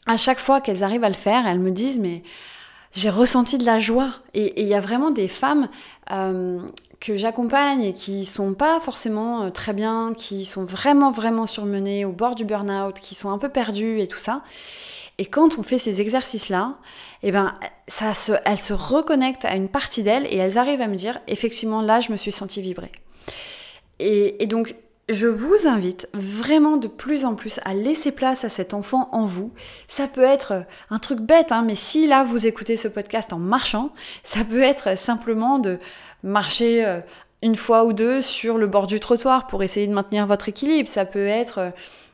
à 0.07 0.16
chaque 0.16 0.38
fois 0.38 0.61
qu'elles 0.61 0.83
arrivent 0.83 1.05
à 1.05 1.11
le 1.11 1.14
faire, 1.14 1.46
elles 1.46 1.61
me 1.61 1.70
disent 1.70 1.98
mais 1.98 2.22
j'ai 2.92 3.11
ressenti 3.11 3.59
de 3.59 3.64
la 3.64 3.79
joie. 3.79 4.11
Et 4.35 4.62
il 4.62 4.66
y 4.66 4.74
a 4.74 4.81
vraiment 4.81 5.11
des 5.11 5.29
femmes 5.29 5.68
euh, 6.11 6.61
que 7.01 7.16
j'accompagne 7.16 7.83
et 7.83 7.92
qui 7.92 8.24
sont 8.24 8.55
pas 8.55 8.81
forcément 8.81 9.42
euh, 9.42 9.51
très 9.51 9.72
bien, 9.72 10.14
qui 10.16 10.44
sont 10.44 10.64
vraiment 10.64 11.11
vraiment 11.11 11.46
surmenées 11.46 12.05
au 12.05 12.12
bord 12.12 12.35
du 12.35 12.44
burn-out, 12.44 12.98
qui 13.01 13.14
sont 13.14 13.31
un 13.31 13.38
peu 13.38 13.48
perdues 13.48 14.01
et 14.01 14.07
tout 14.07 14.18
ça. 14.18 14.42
Et 15.19 15.27
quand 15.27 15.59
on 15.59 15.63
fait 15.63 15.79
ces 15.79 16.01
exercices-là, 16.01 16.79
eh 17.23 17.33
ben, 17.33 17.55
ça 17.89 18.15
se, 18.15 18.33
elles 18.45 18.61
se 18.61 18.73
reconnectent 18.73 19.45
à 19.45 19.57
une 19.57 19.69
partie 19.69 20.05
d'elles 20.05 20.27
et 20.31 20.37
elles 20.37 20.59
arrivent 20.59 20.81
à 20.81 20.87
me 20.87 20.95
dire, 20.95 21.21
effectivement, 21.27 21.83
là, 21.83 21.99
je 21.99 22.13
me 22.13 22.17
suis 22.17 22.31
sentie 22.31 22.63
vibrer. 22.63 22.93
Et, 23.99 24.47
donc, 24.47 24.77
je 25.09 25.27
vous 25.27 25.67
invite 25.67 26.09
vraiment 26.15 26.77
de 26.77 26.87
plus 26.87 27.25
en 27.25 27.35
plus 27.35 27.59
à 27.65 27.75
laisser 27.75 28.13
place 28.13 28.45
à 28.45 28.49
cet 28.49 28.75
enfant 28.75 29.09
en 29.11 29.25
vous. 29.25 29.53
Ça 29.89 30.07
peut 30.07 30.23
être 30.23 30.65
un 30.91 30.99
truc 30.99 31.19
bête, 31.21 31.51
hein, 31.51 31.65
mais 31.67 31.75
si 31.75 32.07
là 32.07 32.23
vous 32.23 32.47
écoutez 32.47 32.77
ce 32.77 32.87
podcast 32.87 33.33
en 33.33 33.39
marchant, 33.39 33.91
ça 34.23 34.45
peut 34.45 34.63
être 34.63 34.97
simplement 34.97 35.59
de 35.59 35.79
marcher 36.23 36.85
euh, 36.85 37.01
une 37.43 37.57
fois 37.57 37.85
ou 37.85 37.93
deux 37.93 38.23
sur 38.23 38.59
le 38.59 38.67
bord 38.67 38.87
du 38.87 39.01
trottoir 39.01 39.47
pour 39.47 39.63
essayer 39.63 39.87
de 39.87 39.95
maintenir 39.95 40.27
votre 40.27 40.49
équilibre. 40.49 40.89
Ça 40.89 41.07
peut 41.07 41.27
être 41.27 41.59
euh, 41.59 41.71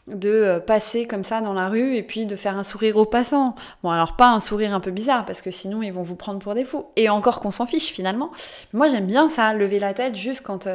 de 0.07 0.29
euh, 0.29 0.61
passer 0.61 1.07
comme 1.07 1.25
ça 1.25 1.41
dans 1.41 1.53
la 1.55 1.69
rue 1.69 1.97
et 1.97 2.03
puis 2.03 2.27
de 2.27 2.37
faire 2.37 2.57
un 2.57 2.63
sourire 2.63 2.97
aux 2.97 3.07
passants. 3.07 3.55
Bon, 3.83 3.91
alors 3.91 4.17
pas 4.17 4.29
un 4.29 4.41
sourire 4.41 4.75
un 4.75 4.81
peu 4.81 4.91
bizarre 4.91 5.25
parce 5.25 5.41
que 5.41 5.51
sinon 5.51 5.83
ils 5.83 5.93
vont 5.93 6.03
vous 6.03 6.17
prendre 6.17 6.39
pour 6.39 6.55
des 6.55 6.65
fous. 6.65 6.87
Et 6.97 7.09
encore 7.09 7.41
qu'on 7.41 7.51
s'en 7.51 7.67
fiche 7.67 7.93
finalement. 7.93 8.31
Moi 8.73 8.87
j'aime 8.87 9.07
bien 9.07 9.29
ça, 9.29 9.55
lever 9.55 9.79
la 9.79 9.95
tête 9.95 10.15
juste 10.17 10.43
quand 10.43 10.69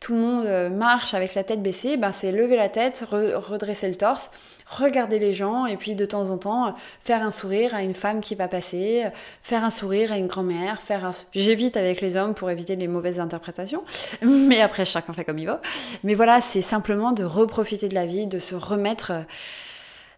tout 0.00 0.14
le 0.14 0.20
monde 0.20 0.72
marche 0.72 1.12
avec 1.14 1.34
la 1.34 1.44
tête 1.44 1.62
baissée. 1.62 1.96
Ben, 1.96 2.12
c'est 2.12 2.32
lever 2.32 2.56
la 2.56 2.68
tête, 2.68 3.04
redresser 3.10 3.88
le 3.88 3.96
torse 3.96 4.30
regarder 4.70 5.18
les 5.18 5.34
gens 5.34 5.66
et 5.66 5.76
puis 5.76 5.94
de 5.94 6.04
temps 6.04 6.30
en 6.30 6.38
temps 6.38 6.74
faire 7.02 7.22
un 7.22 7.30
sourire 7.30 7.74
à 7.74 7.82
une 7.82 7.94
femme 7.94 8.20
qui 8.20 8.34
va 8.34 8.48
passer, 8.48 9.04
faire 9.42 9.64
un 9.64 9.70
sourire 9.70 10.12
à 10.12 10.18
une 10.18 10.28
grand-mère, 10.28 10.80
faire 10.80 11.04
un... 11.04 11.10
J'évite 11.34 11.76
avec 11.76 12.00
les 12.00 12.16
hommes 12.16 12.34
pour 12.34 12.50
éviter 12.50 12.76
les 12.76 12.88
mauvaises 12.88 13.20
interprétations, 13.20 13.82
mais 14.22 14.60
après 14.60 14.84
chacun 14.84 15.12
fait 15.12 15.24
comme 15.24 15.38
il 15.38 15.46
veut. 15.46 15.58
Mais 16.04 16.14
voilà, 16.14 16.40
c'est 16.40 16.62
simplement 16.62 17.12
de 17.12 17.24
reprofiter 17.24 17.88
de 17.88 17.94
la 17.94 18.06
vie, 18.06 18.26
de 18.26 18.38
se 18.38 18.54
remettre 18.54 19.12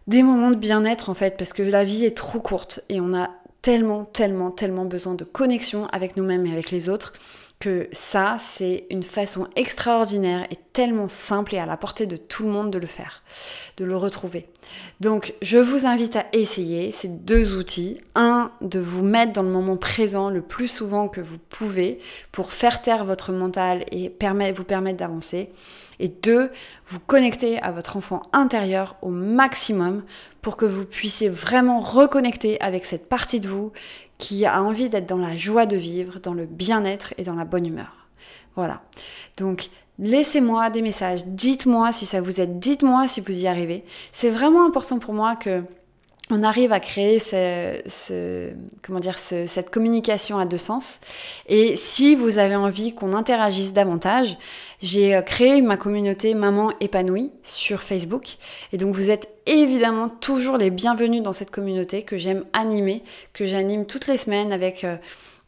des 0.07 0.21
moments 0.21 0.51
de 0.51 0.55
bien-être 0.55 1.09
en 1.09 1.13
fait, 1.13 1.37
parce 1.37 1.53
que 1.53 1.63
la 1.63 1.83
vie 1.83 2.05
est 2.05 2.15
trop 2.15 2.39
courte 2.39 2.81
et 2.89 3.01
on 3.01 3.13
a 3.13 3.29
tellement, 3.61 4.05
tellement, 4.05 4.51
tellement 4.51 4.85
besoin 4.85 5.15
de 5.15 5.23
connexion 5.23 5.87
avec 5.87 6.17
nous-mêmes 6.17 6.45
et 6.45 6.51
avec 6.51 6.69
les 6.69 6.89
autres 6.89 7.13
que 7.63 7.87
ça, 7.93 8.35
c'est 8.39 8.85
une 8.89 9.03
façon 9.03 9.47
extraordinaire 9.55 10.45
et 10.51 10.57
tellement 10.73 11.07
simple 11.07 11.55
et 11.55 11.59
à 11.59 11.65
la 11.65 11.77
portée 11.77 12.05
de 12.05 12.17
tout 12.17 12.43
le 12.43 12.49
monde 12.49 12.71
de 12.71 12.77
le 12.77 12.87
faire, 12.87 13.23
de 13.77 13.85
le 13.85 13.95
retrouver. 13.95 14.49
Donc, 14.99 15.33
je 15.41 15.57
vous 15.57 15.85
invite 15.85 16.17
à 16.17 16.25
essayer 16.33 16.91
ces 16.91 17.07
deux 17.07 17.57
outils. 17.57 18.01
Un, 18.15 18.51
de 18.59 18.79
vous 18.79 19.01
mettre 19.03 19.31
dans 19.31 19.43
le 19.43 19.49
moment 19.49 19.77
présent 19.77 20.29
le 20.29 20.41
plus 20.41 20.67
souvent 20.67 21.07
que 21.07 21.21
vous 21.21 21.37
pouvez 21.37 21.99
pour 22.33 22.51
faire 22.51 22.81
taire 22.81 23.05
votre 23.05 23.31
mental 23.31 23.85
et 23.93 24.13
vous 24.53 24.63
permettre 24.65 24.97
d'avancer. 24.97 25.49
Et 25.99 26.09
deux, 26.09 26.51
vous 26.89 26.99
connecter 26.99 27.61
à 27.61 27.71
votre 27.71 27.95
enfant 27.95 28.23
intérieur 28.33 28.97
au 29.01 29.09
maximum 29.09 30.03
pour 30.41 30.57
que 30.57 30.65
vous 30.65 30.83
puissiez 30.83 31.29
vraiment 31.29 31.79
reconnecter 31.79 32.59
avec 32.59 32.83
cette 32.83 33.07
partie 33.07 33.39
de 33.39 33.47
vous 33.47 33.71
qui 34.23 34.45
a 34.45 34.63
envie 34.63 34.87
d'être 34.87 35.09
dans 35.09 35.17
la 35.17 35.35
joie 35.35 35.65
de 35.65 35.75
vivre, 35.75 36.19
dans 36.19 36.33
le 36.33 36.45
bien-être 36.45 37.13
et 37.17 37.23
dans 37.23 37.35
la 37.35 37.43
bonne 37.43 37.65
humeur. 37.65 38.07
Voilà. 38.55 38.81
Donc, 39.37 39.69
laissez-moi 39.99 40.69
des 40.69 40.81
messages, 40.81 41.25
dites-moi 41.25 41.91
si 41.91 42.05
ça 42.05 42.21
vous 42.21 42.39
aide, 42.39 42.57
dites-moi 42.57 43.09
si 43.09 43.19
vous 43.19 43.43
y 43.43 43.47
arrivez. 43.47 43.83
C'est 44.13 44.29
vraiment 44.29 44.65
important 44.65 44.97
pour 44.97 45.13
moi 45.13 45.35
que 45.35 45.63
on 46.29 46.41
arrive 46.41 46.71
à 46.71 46.79
créer 46.79 47.19
ce, 47.19 48.51
comment 48.81 48.99
dire, 48.99 49.17
cette 49.17 49.69
communication 49.69 50.37
à 50.37 50.45
deux 50.45 50.57
sens. 50.57 50.99
Et 51.47 51.75
si 51.75 52.15
vous 52.15 52.37
avez 52.37 52.55
envie 52.55 52.95
qu'on 52.95 53.13
interagisse 53.13 53.73
davantage, 53.73 54.37
j'ai 54.81 55.15
euh, 55.15 55.21
créé 55.21 55.61
ma 55.61 55.77
communauté 55.77 56.33
Maman 56.33 56.71
épanouie 56.79 57.31
sur 57.43 57.83
Facebook. 57.83 58.35
Et 58.71 58.77
donc 58.77 58.93
vous 58.93 59.11
êtes 59.11 59.29
évidemment 59.45 60.09
toujours 60.09 60.57
les 60.57 60.69
bienvenus 60.69 61.21
dans 61.21 61.33
cette 61.33 61.51
communauté 61.51 62.03
que 62.03 62.17
j'aime 62.17 62.45
animer, 62.53 63.03
que 63.33 63.45
j'anime 63.45 63.85
toutes 63.85 64.07
les 64.07 64.17
semaines 64.17 64.51
avec... 64.51 64.83
Euh, 64.83 64.97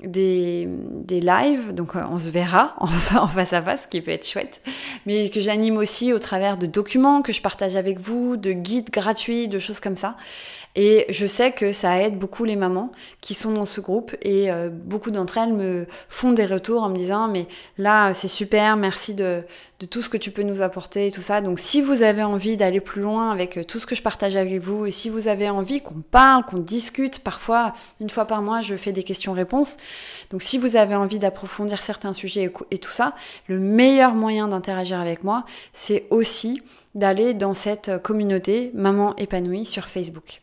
des, 0.03 0.67
des 0.67 1.21
lives, 1.21 1.73
donc 1.73 1.95
euh, 1.95 2.03
on 2.12 2.19
se 2.19 2.29
verra 2.29 2.75
en, 2.79 2.88
face 3.27 3.53
à 3.53 3.62
face, 3.62 3.84
ce 3.84 3.88
qui 3.88 4.01
peut 4.01 4.12
être 4.12 4.27
chouette, 4.27 4.62
mais 5.05 5.29
que 5.29 5.39
j'anime 5.39 5.77
aussi 5.77 6.12
au 6.12 6.19
travers 6.19 6.58
de 6.58 6.65
documents 6.65 7.21
que 7.21 7.31
je 7.31 7.41
partage 7.41 7.75
avec 7.75 7.99
vous, 7.99 8.36
de 8.36 8.51
guides 8.51 8.89
gratuits, 8.91 9.47
de 9.47 9.60
choses 9.60 9.79
comme 9.79 9.97
ça. 9.97 10.17
Et 10.75 11.05
je 11.10 11.25
sais 11.25 11.53
que 11.53 11.71
ça 11.71 12.01
aide 12.01 12.19
beaucoup 12.19 12.43
les 12.43 12.58
mamans 12.58 12.91
qui 13.21 13.34
sont 13.34 13.53
dans 13.53 13.65
ce 13.65 13.79
groupe 13.79 14.13
et 14.21 14.51
euh, 14.51 14.69
beaucoup 14.69 15.10
d'entre 15.10 15.38
elles 15.38 15.53
me 15.53 15.88
font 16.10 16.34
des 16.34 16.45
retours 16.45 16.84
en 16.84 16.89
me 16.89 16.97
disant 16.97 17.29
mais 17.29 17.47
là 17.77 18.13
c'est 18.13 18.27
super, 18.27 18.75
merci 18.75 19.13
de, 19.13 19.45
de, 19.79 19.85
tout 19.85 20.01
ce 20.01 20.09
que 20.09 20.17
tu 20.17 20.31
peux 20.31 20.43
nous 20.43 20.61
apporter 20.61 21.07
et 21.07 21.11
tout 21.11 21.21
ça. 21.21 21.41
Donc 21.41 21.59
si 21.59 21.81
vous 21.81 22.01
avez 22.01 22.23
envie 22.23 22.57
d'aller 22.57 22.79
plus 22.79 23.01
loin 23.01 23.31
avec 23.31 23.57
euh, 23.57 23.63
tout 23.63 23.79
ce 23.79 23.85
que 23.85 23.95
je 23.95 24.01
partage 24.01 24.35
avec 24.35 24.61
vous 24.61 24.85
et 24.85 24.91
si 24.91 25.09
vous 25.09 25.27
avez 25.27 25.49
envie 25.49 25.81
qu'on 25.81 26.01
parle, 26.01 26.43
qu'on 26.45 26.59
discute, 26.59 27.19
parfois 27.19 27.73
une 27.99 28.09
fois 28.09 28.25
par 28.25 28.41
mois 28.41 28.61
je 28.61 28.75
fais 28.75 28.91
des 28.91 29.03
questions-réponses. 29.03 29.77
Donc 30.31 30.41
si 30.41 30.57
vous 30.57 30.75
avez 30.75 30.95
envie 30.95 31.19
d'approfondir 31.19 31.81
certains 31.81 32.13
sujets 32.13 32.51
et 32.71 32.77
tout 32.77 32.91
ça, 32.91 33.15
le 33.47 33.59
meilleur 33.59 34.13
moyen 34.13 34.47
d'interagir 34.47 34.99
avec 34.99 35.23
moi 35.23 35.45
c'est 35.73 36.05
aussi 36.09 36.61
d'aller 36.95 37.33
dans 37.33 37.53
cette 37.53 38.01
communauté 38.01 38.71
Maman 38.73 39.15
épanouie 39.17 39.65
sur 39.65 39.89
Facebook. 39.89 40.41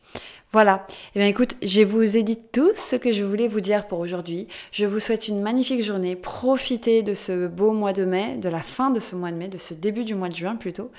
Voilà. 0.53 0.87
Eh 1.15 1.19
bien 1.19 1.29
écoute, 1.29 1.57
je 1.63 1.81
vous 1.81 2.19
ai 2.19 2.23
dit 2.23 2.39
tout 2.53 2.71
ce 2.77 2.97
que 2.97 3.11
je 3.11 3.23
voulais 3.23 3.49
vous 3.49 3.63
dire 3.63 3.87
pour 3.87 4.01
aujourd'hui. 4.01 4.49
Je 4.71 4.85
vous 4.85 5.01
souhaite 5.01 5.29
une 5.29 5.41
magnifique 5.41 5.83
journée. 5.83 6.15
Profitez 6.15 7.03
de 7.03 7.15
ce 7.15 7.47
beau 7.47 7.73
mois 7.73 7.95
de 7.95 8.05
mai, 8.05 8.37
de 8.37 8.51
la 8.51 8.61
fin 8.61 8.91
de 8.91 9.01
ce 9.01 9.17
mois 9.17 9.31
de 9.31 9.37
mai, 9.37 9.49
de 9.49 9.57
ce 9.57 9.73
début 9.73 10.05
du 10.05 10.15
mois 10.15 10.29
de 10.29 10.37
juin 10.37 10.57
plutôt. 10.57 10.91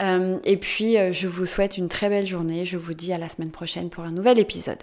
Euh, 0.00 0.36
et 0.44 0.56
puis 0.56 0.96
euh, 0.96 1.12
je 1.12 1.26
vous 1.26 1.46
souhaite 1.46 1.76
une 1.76 1.88
très 1.88 2.08
belle 2.08 2.26
journée. 2.26 2.66
Je 2.66 2.76
vous 2.76 2.94
dis 2.94 3.12
à 3.12 3.18
la 3.18 3.28
semaine 3.28 3.50
prochaine 3.50 3.90
pour 3.90 4.04
un 4.04 4.12
nouvel 4.12 4.38
épisode. 4.38 4.82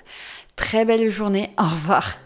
Très 0.57 0.83
belle 0.83 1.09
journée. 1.09 1.51
Au 1.57 1.63
revoir. 1.63 2.17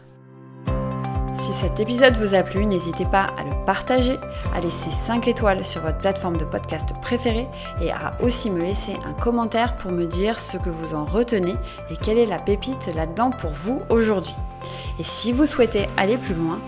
Si 1.45 1.53
cet 1.53 1.79
épisode 1.79 2.17
vous 2.17 2.33
a 2.33 2.41
plu, 2.41 2.65
n'hésitez 2.65 3.05
pas 3.05 3.27
à 3.37 3.43
le 3.43 3.65
partager, 3.67 4.17
à 4.55 4.61
laisser 4.61 4.89
5 4.89 5.27
étoiles 5.27 5.63
sur 5.63 5.81
votre 5.81 5.99
plateforme 5.99 6.37
de 6.37 6.43
podcast 6.43 6.89
préférée 7.03 7.47
et 7.79 7.91
à 7.91 8.17
aussi 8.23 8.49
me 8.49 8.63
laisser 8.63 8.93
un 9.05 9.13
commentaire 9.13 9.77
pour 9.77 9.91
me 9.91 10.05
dire 10.05 10.39
ce 10.39 10.57
que 10.57 10.71
vous 10.71 10.95
en 10.95 11.05
retenez 11.05 11.53
et 11.91 11.97
quelle 11.97 12.17
est 12.17 12.25
la 12.25 12.39
pépite 12.39 12.89
là-dedans 12.95 13.29
pour 13.29 13.51
vous 13.51 13.83
aujourd'hui. 13.91 14.33
Et 14.97 15.03
si 15.03 15.31
vous 15.31 15.45
souhaitez 15.45 15.85
aller 15.97 16.17
plus 16.17 16.33
loin, 16.33 16.59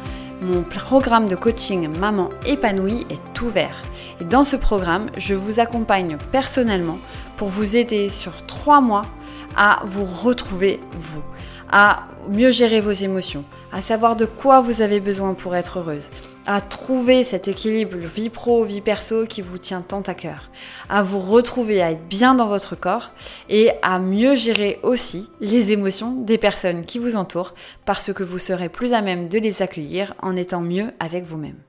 mon 0.42 0.62
programme 0.62 1.28
de 1.28 1.36
coaching 1.36 1.88
Maman 1.98 2.30
épanouie 2.46 3.08
est 3.10 3.42
ouvert. 3.42 3.82
Et 4.22 4.26
dans 4.26 4.44
ce 4.44 4.58
programme, 4.58 5.08
je 5.18 5.34
vous 5.34 5.60
accompagne 5.60 6.18
personnellement 6.32 7.00
pour 7.36 7.48
vous 7.48 7.78
aider 7.78 8.10
sur 8.10 8.46
3 8.46 8.82
mois 8.82 9.08
à 9.56 9.82
vous 9.88 10.06
retrouver 10.06 10.80
vous, 11.00 11.24
à 11.72 12.04
mieux 12.30 12.52
gérer 12.52 12.80
vos 12.80 12.92
émotions, 12.92 13.44
à 13.78 13.82
savoir 13.82 14.16
de 14.16 14.26
quoi 14.26 14.60
vous 14.60 14.82
avez 14.82 15.00
besoin 15.00 15.36
pour 15.36 15.56
être 15.56 15.78
heureuse, 15.78 16.10
à 16.48 16.62
trouver 16.62 17.24
cet 17.24 17.48
équilibre 17.48 17.96
vie 18.00 18.30
pro, 18.30 18.64
vie 18.64 18.82
perso 18.82 19.28
qui 19.28 19.44
vous 19.44 19.60
tient 19.60 19.82
tant 19.82 20.02
à 20.02 20.16
cœur, 20.16 20.50
à 20.90 21.04
vous 21.04 21.20
retrouver, 21.20 21.84
à 21.84 21.92
être 21.92 22.08
bien 22.08 22.34
dans 22.34 22.48
votre 22.48 22.76
corps 22.76 23.12
et 23.50 23.70
à 23.84 24.00
mieux 24.00 24.34
gérer 24.34 24.80
aussi 24.82 25.30
les 25.42 25.74
émotions 25.74 26.14
des 26.14 26.40
personnes 26.40 26.86
qui 26.86 26.98
vous 26.98 27.18
entourent 27.18 27.54
parce 27.86 28.12
que 28.12 28.24
vous 28.24 28.40
serez 28.40 28.70
plus 28.70 28.94
à 28.94 29.04
même 29.04 29.28
de 29.28 29.38
les 29.38 29.62
accueillir 29.62 30.16
en 30.24 30.36
étant 30.36 30.62
mieux 30.62 30.92
avec 31.00 31.24
vous-même. 31.24 31.67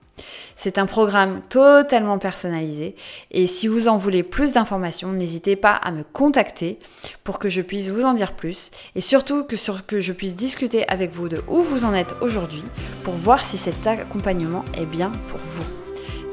C'est 0.57 0.79
un 0.79 0.87
programme 0.87 1.41
totalement 1.49 2.19
personnalisé 2.19 2.95
et 3.31 3.47
si 3.47 3.69
vous 3.69 3.89
en 3.89 3.97
voulez 3.97 4.23
plus 4.23 4.53
d'informations, 4.53 5.13
n'hésitez 5.13 5.57
pas 5.57 5.73
à 5.73 5.91
me 5.91 6.03
contacter 6.05 6.79
pour 7.25 7.39
que 7.39 7.49
je 7.49 7.63
puisse 7.63 7.89
vous 7.89 8.05
en 8.05 8.13
dire 8.13 8.33
plus 8.33 8.71
et 8.95 9.01
surtout 9.01 9.45
que, 9.45 10.01
je 10.01 10.13
puisse 10.13 10.37
discuter 10.37 10.89
avec 10.89 11.13
vous 11.13 11.29
de 11.29 11.43
où 11.49 11.61
vous 11.61 11.85
en 11.85 11.95
êtes 11.95 12.15
aujourd'hui 12.21 12.65
pour 13.03 13.15
voir 13.15 13.45
si 13.45 13.57
cet 13.57 13.87
accompagnement 13.87 14.65
est 14.77 14.87
bien 14.87 15.13
pour 15.29 15.41
vous. 15.41 15.65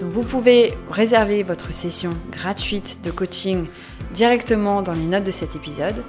Donc 0.02 0.12
vous 0.12 0.24
pouvez 0.24 0.74
réserver 0.92 1.44
votre 1.44 1.74
session 1.74 2.12
gratuite 2.32 3.00
de 3.04 3.12
coaching 3.12 3.66
directement 4.14 4.82
dans 4.82 4.94
les 4.94 5.06
notes 5.06 5.24
de 5.24 5.32
cet 5.32 5.56
épisode 5.56 6.04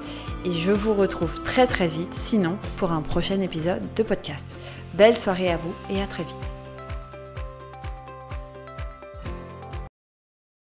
et 0.45 0.53
je 0.53 0.73
vous 0.73 0.95
retrouve 0.95 1.43
très 1.43 1.67
très 1.67 1.89
vite 1.89 2.15
sinon 2.15 2.57
pour 2.77 2.93
un 2.93 3.03
prochain 3.03 3.41
épisode 3.41 3.83
de 3.95 4.03
podcast. 4.03 4.49
Belle 4.95 5.17
soirée 5.17 5.51
à 5.51 5.57
vous 5.57 5.75
et 5.91 6.01
à 6.01 6.07
très 6.07 6.25
vite. 6.25 6.56